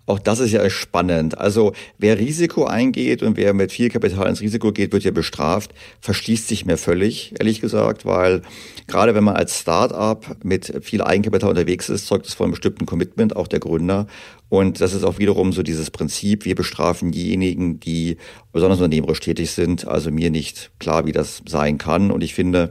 [0.06, 1.38] auch das ist ja spannend.
[1.38, 5.74] Also wer Risiko eingeht und wer mit viel Kapital ins Risiko geht, wird ja bestraft,
[6.00, 8.42] verschließt sich mir völlig, ehrlich gesagt, weil
[8.88, 12.86] gerade wenn man als Start-up mit viel Eigenkapital unterwegs ist, zeugt es von einem bestimmten
[12.86, 14.08] Commitment auch der Gründer.
[14.48, 18.16] Und das ist auch wiederum so dieses Prinzip, wir bestrafen diejenigen, die
[18.54, 19.86] besonders unternehmerisch tätig sind.
[19.88, 22.12] Also mir nicht klar, wie das sein kann.
[22.12, 22.70] Und ich finde,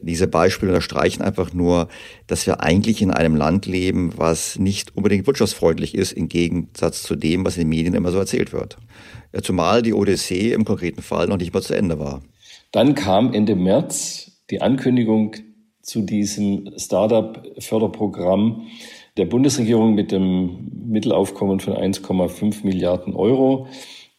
[0.00, 1.88] diese Beispiele unterstreichen einfach nur,
[2.26, 7.16] dass wir eigentlich in einem Land leben, was nicht unbedingt wirtschaftsfreundlich ist, im Gegensatz zu
[7.16, 8.78] dem, was in den Medien immer so erzählt wird.
[9.42, 12.22] Zumal die Odyssee im konkreten Fall noch nicht mal zu Ende war.
[12.72, 15.36] Dann kam Ende März die Ankündigung
[15.82, 18.66] zu diesem Startup-Förderprogramm
[19.16, 23.66] der Bundesregierung mit dem Mittelaufkommen von 1,5 Milliarden Euro.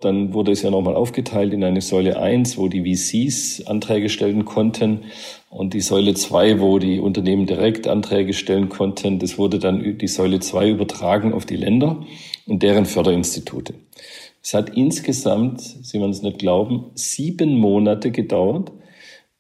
[0.02, 4.46] Dann wurde es ja nochmal aufgeteilt in eine Säule 1, wo die VCs Anträge stellen
[4.46, 5.02] konnten
[5.50, 9.20] und die Säule 2, wo die Unternehmen direkt Anträge stellen konnten.
[9.20, 12.06] Das wurde dann die Säule 2 übertragen auf die Länder
[12.48, 13.74] und deren Förderinstitute.
[14.42, 18.72] Es hat insgesamt, Sie werden es nicht glauben, sieben Monate gedauert,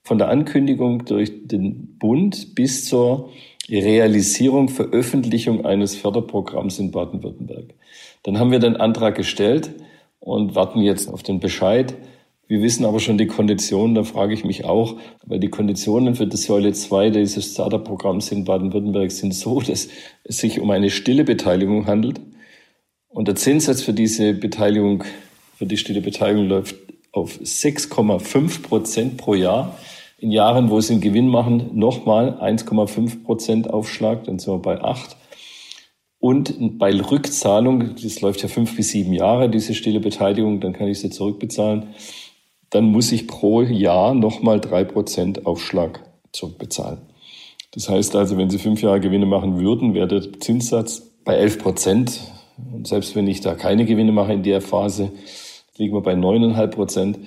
[0.03, 3.30] von der Ankündigung durch den Bund bis zur
[3.70, 7.76] Realisierung, Veröffentlichung eines Förderprogramms in Baden-Württemberg.
[8.24, 9.72] Dann haben wir den Antrag gestellt
[10.20, 11.95] und warten jetzt auf den Bescheid.
[12.47, 14.95] Wir wissen aber schon die Konditionen, da frage ich mich auch,
[15.26, 19.88] weil die Konditionen für das Säule 2 dieses Startup-Programms in Baden-Württemberg sind so, dass
[20.24, 22.20] es sich um eine stille Beteiligung handelt.
[23.07, 25.03] Und der Zinssatz für diese Beteiligung,
[25.57, 26.76] für die stille Beteiligung läuft
[27.11, 29.78] auf 6,5 Prozent pro Jahr.
[30.17, 34.82] In Jahren, wo sie einen Gewinn machen, nochmal 1,5 Prozent Aufschlag, dann sind wir bei
[34.82, 35.15] 8.
[36.20, 40.88] Und bei Rückzahlung, das läuft ja fünf bis sieben Jahre, diese stille Beteiligung, dann kann
[40.88, 41.93] ich sie zurückbezahlen.
[42.70, 46.03] Dann muss ich pro Jahr nochmal drei Prozent Aufschlag
[46.34, 46.99] zurückbezahlen.
[47.72, 51.59] Das heißt also, wenn Sie fünf Jahre Gewinne machen würden, wäre der Zinssatz bei elf
[51.59, 52.20] Prozent.
[52.74, 55.11] Und selbst wenn ich da keine Gewinne mache in der Phase,
[55.78, 57.20] liegen wir bei 9,5 Prozent.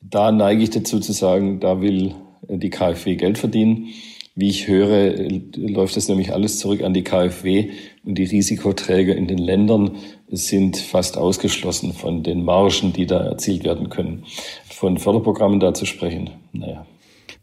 [0.00, 2.14] Da neige ich dazu zu sagen, da will
[2.48, 3.88] die KfW Geld verdienen.
[4.36, 5.14] Wie ich höre,
[5.54, 7.70] läuft das nämlich alles zurück an die KfW
[8.04, 9.92] und die Risikoträger in den Ländern
[10.28, 14.24] sind fast ausgeschlossen von den Margen, die da erzielt werden können.
[14.68, 16.84] Von Förderprogrammen da zu sprechen, naja.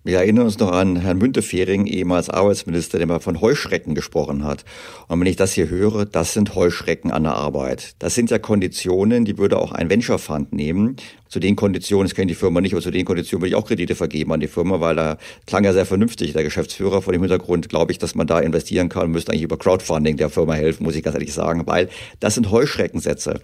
[0.04, 4.66] Wir erinnern uns noch an Herrn Müntefering, ehemals Arbeitsminister, der mal von Heuschrecken gesprochen hat.
[5.08, 7.94] Und wenn ich das hier höre, das sind Heuschrecken an der Arbeit.
[8.00, 10.96] Das sind ja Konditionen, die würde auch ein Venture Fund nehmen
[11.32, 13.66] zu den Konditionen, das kennt die Firma nicht, aber zu den Konditionen würde ich auch
[13.66, 15.18] Kredite vergeben an die Firma, weil da
[15.48, 17.02] klang ja sehr vernünftig der Geschäftsführer.
[17.02, 20.30] Vor dem Hintergrund glaube ich, dass man da investieren kann, müsste eigentlich über Crowdfunding der
[20.30, 21.88] Firma helfen, muss ich ganz ehrlich sagen, weil
[22.20, 23.40] das sind Heuschreckensätze.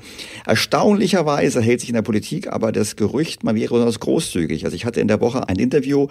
[0.46, 4.66] Erstaunlicherweise hält sich in der Politik aber das Gerücht, man wäre besonders großzügig.
[4.66, 6.08] Also ich hatte in der Woche ein Interview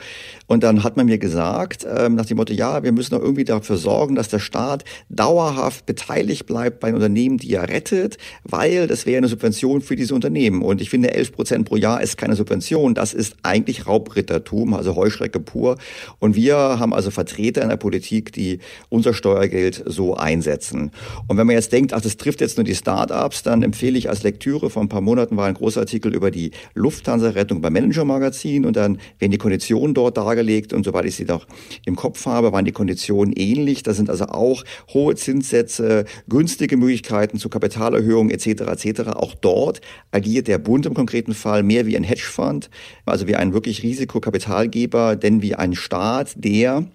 [0.46, 3.44] und dann hat man mir gesagt, ähm, nach dem Motto, ja, wir müssen doch irgendwie
[3.44, 9.04] dafür sorgen, dass der Staat dauerhaft beteiligt bleibt bei Unternehmen, die er rettet, weil das
[9.04, 10.62] wäre eine Subvention für diese Unternehmen.
[10.62, 14.96] Und ich finde, 11 Prozent pro Jahr ist keine Subvention, das ist eigentlich Raubrittertum, also
[14.96, 15.76] Heuschrecke pur.
[16.18, 20.92] Und wir haben also Vertreter in der Politik, die unser Steuergeld so einsetzen.
[21.28, 24.08] Und wenn man jetzt denkt, ach, das trifft jetzt nur die Start-ups, dann empfehle ich
[24.08, 28.64] als Lektüre, vor ein paar Monaten war ein großer Artikel über die Lufthansa-Rettung beim Manager-Magazin
[28.64, 31.46] und dann werden die Konditionen dort dargelegt und soweit ich sie noch
[31.84, 33.82] im Kopf habe, waren die Konditionen ähnlich.
[33.82, 34.64] Da sind also auch
[34.94, 38.46] hohe Zinssätze, günstige Möglichkeiten zur Kapitalerhöhung etc.
[38.46, 39.00] etc.
[39.10, 39.80] Auch dort
[40.12, 42.68] agiert der Bund im konkreten Fall Fall mehr wie ein Hedgefonds,
[43.06, 46.86] also wie ein wirklich Risikokapitalgeber, denn wie ein Staat, der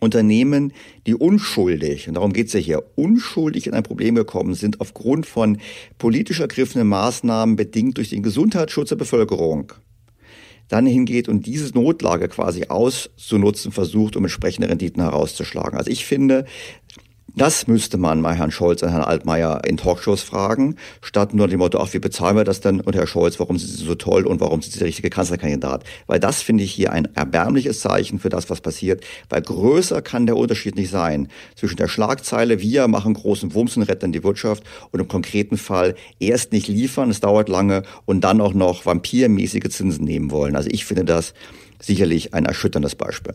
[0.00, 0.72] Unternehmen,
[1.06, 5.26] die unschuldig, und darum geht es ja hier, unschuldig in ein Problem gekommen sind, aufgrund
[5.26, 5.58] von
[5.98, 9.72] politisch ergriffenen Maßnahmen bedingt durch den Gesundheitsschutz der Bevölkerung,
[10.68, 15.76] dann hingeht und diese Notlage quasi auszunutzen versucht, um entsprechende Renditen herauszuschlagen.
[15.76, 16.44] Also ich finde,
[17.36, 21.58] das müsste man mal Herrn Scholz und Herrn Altmaier in Talkshows fragen, statt nur dem
[21.58, 22.80] Motto, ach, wie bezahlen wir das denn?
[22.80, 25.82] Und Herr Scholz, warum sind Sie so toll und warum sind Sie der richtige Kanzlerkandidat?
[26.06, 30.26] Weil das finde ich hier ein erbärmliches Zeichen für das, was passiert, weil größer kann
[30.26, 34.62] der Unterschied nicht sein zwischen der Schlagzeile, wir machen großen Wumms und retten die Wirtschaft
[34.92, 39.68] und im konkreten Fall erst nicht liefern, es dauert lange und dann auch noch vampirmäßige
[39.70, 40.54] Zinsen nehmen wollen.
[40.54, 41.34] Also ich finde das
[41.80, 43.34] sicherlich ein erschütterndes Beispiel.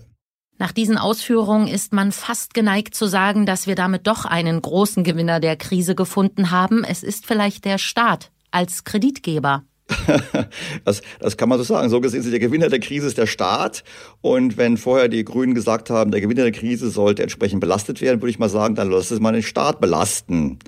[0.60, 5.06] Nach diesen Ausführungen ist man fast geneigt zu sagen, dass wir damit doch einen großen
[5.06, 6.84] Gewinner der Krise gefunden haben.
[6.84, 9.64] Es ist vielleicht der Staat als Kreditgeber.
[10.84, 11.90] das, das kann man so sagen.
[11.90, 13.86] So gesehen, der Gewinner der Krise ist der Staat.
[14.20, 18.22] Und wenn vorher die Grünen gesagt haben, der Gewinner der Krise sollte entsprechend belastet werden,
[18.22, 20.60] würde ich mal sagen, dann lass es mal den Staat belasten.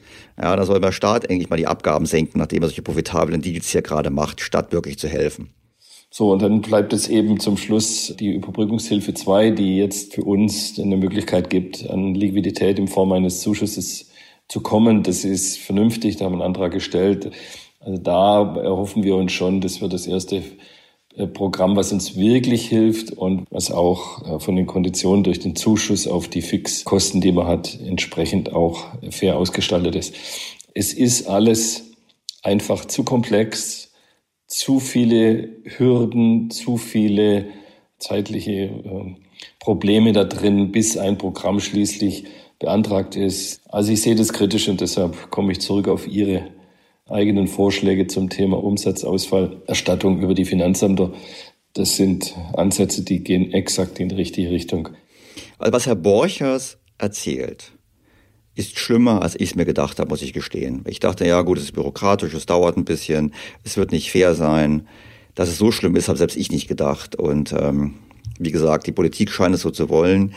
[0.41, 3.67] Ja, dann soll der Staat eigentlich mal die Abgaben senken, nachdem er solche profitablen Deals
[3.67, 5.49] hier gerade macht, statt wirklich zu helfen.
[6.13, 10.77] So, und dann bleibt es eben zum Schluss die Überbrückungshilfe 2, die jetzt für uns
[10.77, 14.11] eine Möglichkeit gibt, an Liquidität in Form eines Zuschusses
[14.49, 15.03] zu kommen.
[15.03, 17.31] Das ist vernünftig, da haben wir einen Antrag gestellt.
[17.79, 20.43] Also da erhoffen wir uns schon, das wird das erste
[21.15, 25.55] äh, Programm, was uns wirklich hilft und was auch äh, von den Konditionen durch den
[25.55, 30.13] Zuschuss auf die Fixkosten, die man hat, entsprechend auch fair ausgestaltet ist.
[30.73, 31.85] Es ist alles
[32.43, 33.90] einfach zu komplex,
[34.51, 37.47] zu viele Hürden, zu viele
[37.99, 39.15] zeitliche äh,
[39.59, 42.25] Probleme da drin, bis ein Programm schließlich
[42.59, 43.61] beantragt ist.
[43.69, 46.49] Also ich sehe das kritisch und deshalb komme ich zurück auf Ihre
[47.07, 51.13] eigenen Vorschläge zum Thema Umsatzausfallerstattung über die Finanzämter.
[51.73, 54.89] Das sind Ansätze, die gehen exakt in die richtige Richtung.
[55.59, 57.71] Also was Herr Borchers erzählt,
[58.55, 60.83] ist schlimmer, als ich es mir gedacht habe, muss ich gestehen.
[60.87, 63.33] Ich dachte, ja gut, es ist bürokratisch, es dauert ein bisschen,
[63.63, 64.87] es wird nicht fair sein.
[65.35, 67.15] Dass es so schlimm ist, habe selbst ich nicht gedacht.
[67.15, 67.95] Und ähm,
[68.37, 70.33] wie gesagt, die Politik scheint es so zu wollen.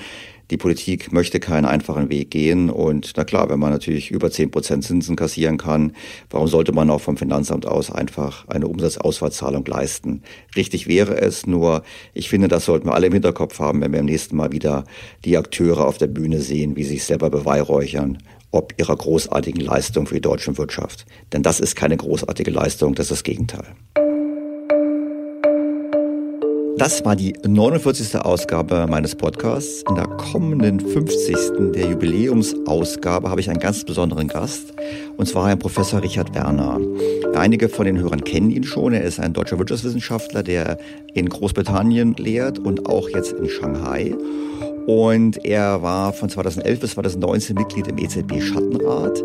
[0.55, 2.71] Die Politik möchte keinen einfachen Weg gehen.
[2.71, 5.95] Und na klar, wenn man natürlich über zehn Prozent Zinsen kassieren kann,
[6.31, 10.23] warum sollte man auch vom Finanzamt aus einfach eine Umsatzausfallzahlung leisten?
[10.55, 11.83] Richtig wäre es, nur
[12.13, 14.85] ich finde, das sollten wir alle im Hinterkopf haben, wenn wir im nächsten Mal wieder
[15.25, 18.19] die Akteure auf der Bühne sehen, wie sie sich selber beweihräuchern
[18.53, 21.07] ob ihrer großartigen Leistung für die deutsche Wirtschaft.
[21.33, 23.75] Denn das ist keine großartige Leistung, das ist das Gegenteil.
[26.77, 28.17] Das war die 49.
[28.17, 29.85] Ausgabe meines Podcasts.
[29.89, 31.73] In der kommenden 50.
[31.73, 34.75] der Jubiläumsausgabe habe ich einen ganz besonderen Gast,
[35.17, 36.81] und zwar Herrn Professor Richard Werner.
[37.35, 38.93] Einige von den Hörern kennen ihn schon.
[38.93, 40.79] Er ist ein deutscher Wirtschaftswissenschaftler, der
[41.13, 44.13] in Großbritannien lehrt und auch jetzt in Shanghai.
[44.87, 49.25] Und er war von 2011 bis 2019 Mitglied im EZB-Schattenrat.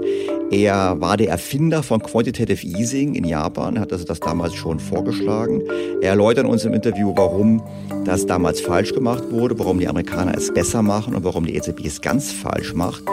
[0.51, 5.61] Er war der Erfinder von Quantitative Easing in Japan, hat also das damals schon vorgeschlagen.
[6.01, 7.61] Er erläutert uns im Interview, warum
[8.05, 11.85] das damals falsch gemacht wurde, warum die Amerikaner es besser machen und warum die EZB
[11.85, 13.03] es ganz falsch macht.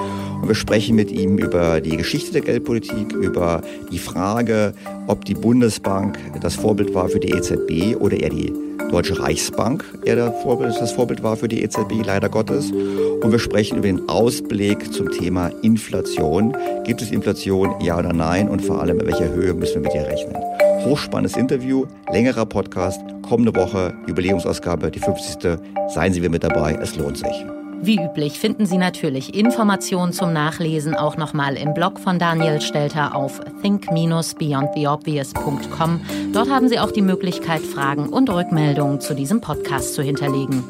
[0.40, 4.72] Und wir sprechen mit ihm über die Geschichte der Geldpolitik, über die Frage,
[5.08, 8.52] ob die Bundesbank das Vorbild war für die EZB oder eher die
[8.90, 12.70] Deutsche Reichsbank eher Vorbild, das Vorbild war für die EZB, leider Gottes.
[12.70, 16.56] Und wir sprechen über den Ausblick zum Thema Inflation.
[16.84, 18.48] Gibt es Inflation, ja oder nein?
[18.48, 20.36] Und vor allem, in welcher Höhe müssen wir mit ihr rechnen?
[20.84, 25.58] Hochspannendes Interview, längerer Podcast, kommende Woche, Jubiläumsausgabe, die 50.
[25.92, 27.44] Seien Sie wieder mit dabei, es lohnt sich.
[27.82, 33.14] Wie üblich finden Sie natürlich Informationen zum Nachlesen auch nochmal im Blog von Daniel Stelter
[33.14, 36.00] auf think-beyondtheobvious.com.
[36.32, 40.64] Dort haben Sie auch die Möglichkeit, Fragen und Rückmeldungen zu diesem Podcast zu hinterlegen.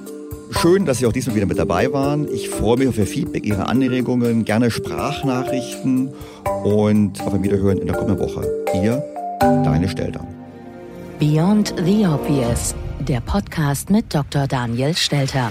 [0.51, 2.29] Schön, dass Sie auch diesmal wieder mit dabei waren.
[2.33, 6.11] Ich freue mich auf Ihr Feedback, Ihre Anregungen, gerne Sprachnachrichten
[6.65, 8.47] und auf ein Wiederhören in der kommenden Woche.
[8.75, 9.03] Ihr,
[9.41, 10.27] Deine Stelter.
[11.19, 14.47] Beyond the Obvious, der Podcast mit Dr.
[14.47, 15.51] Daniel Stelter.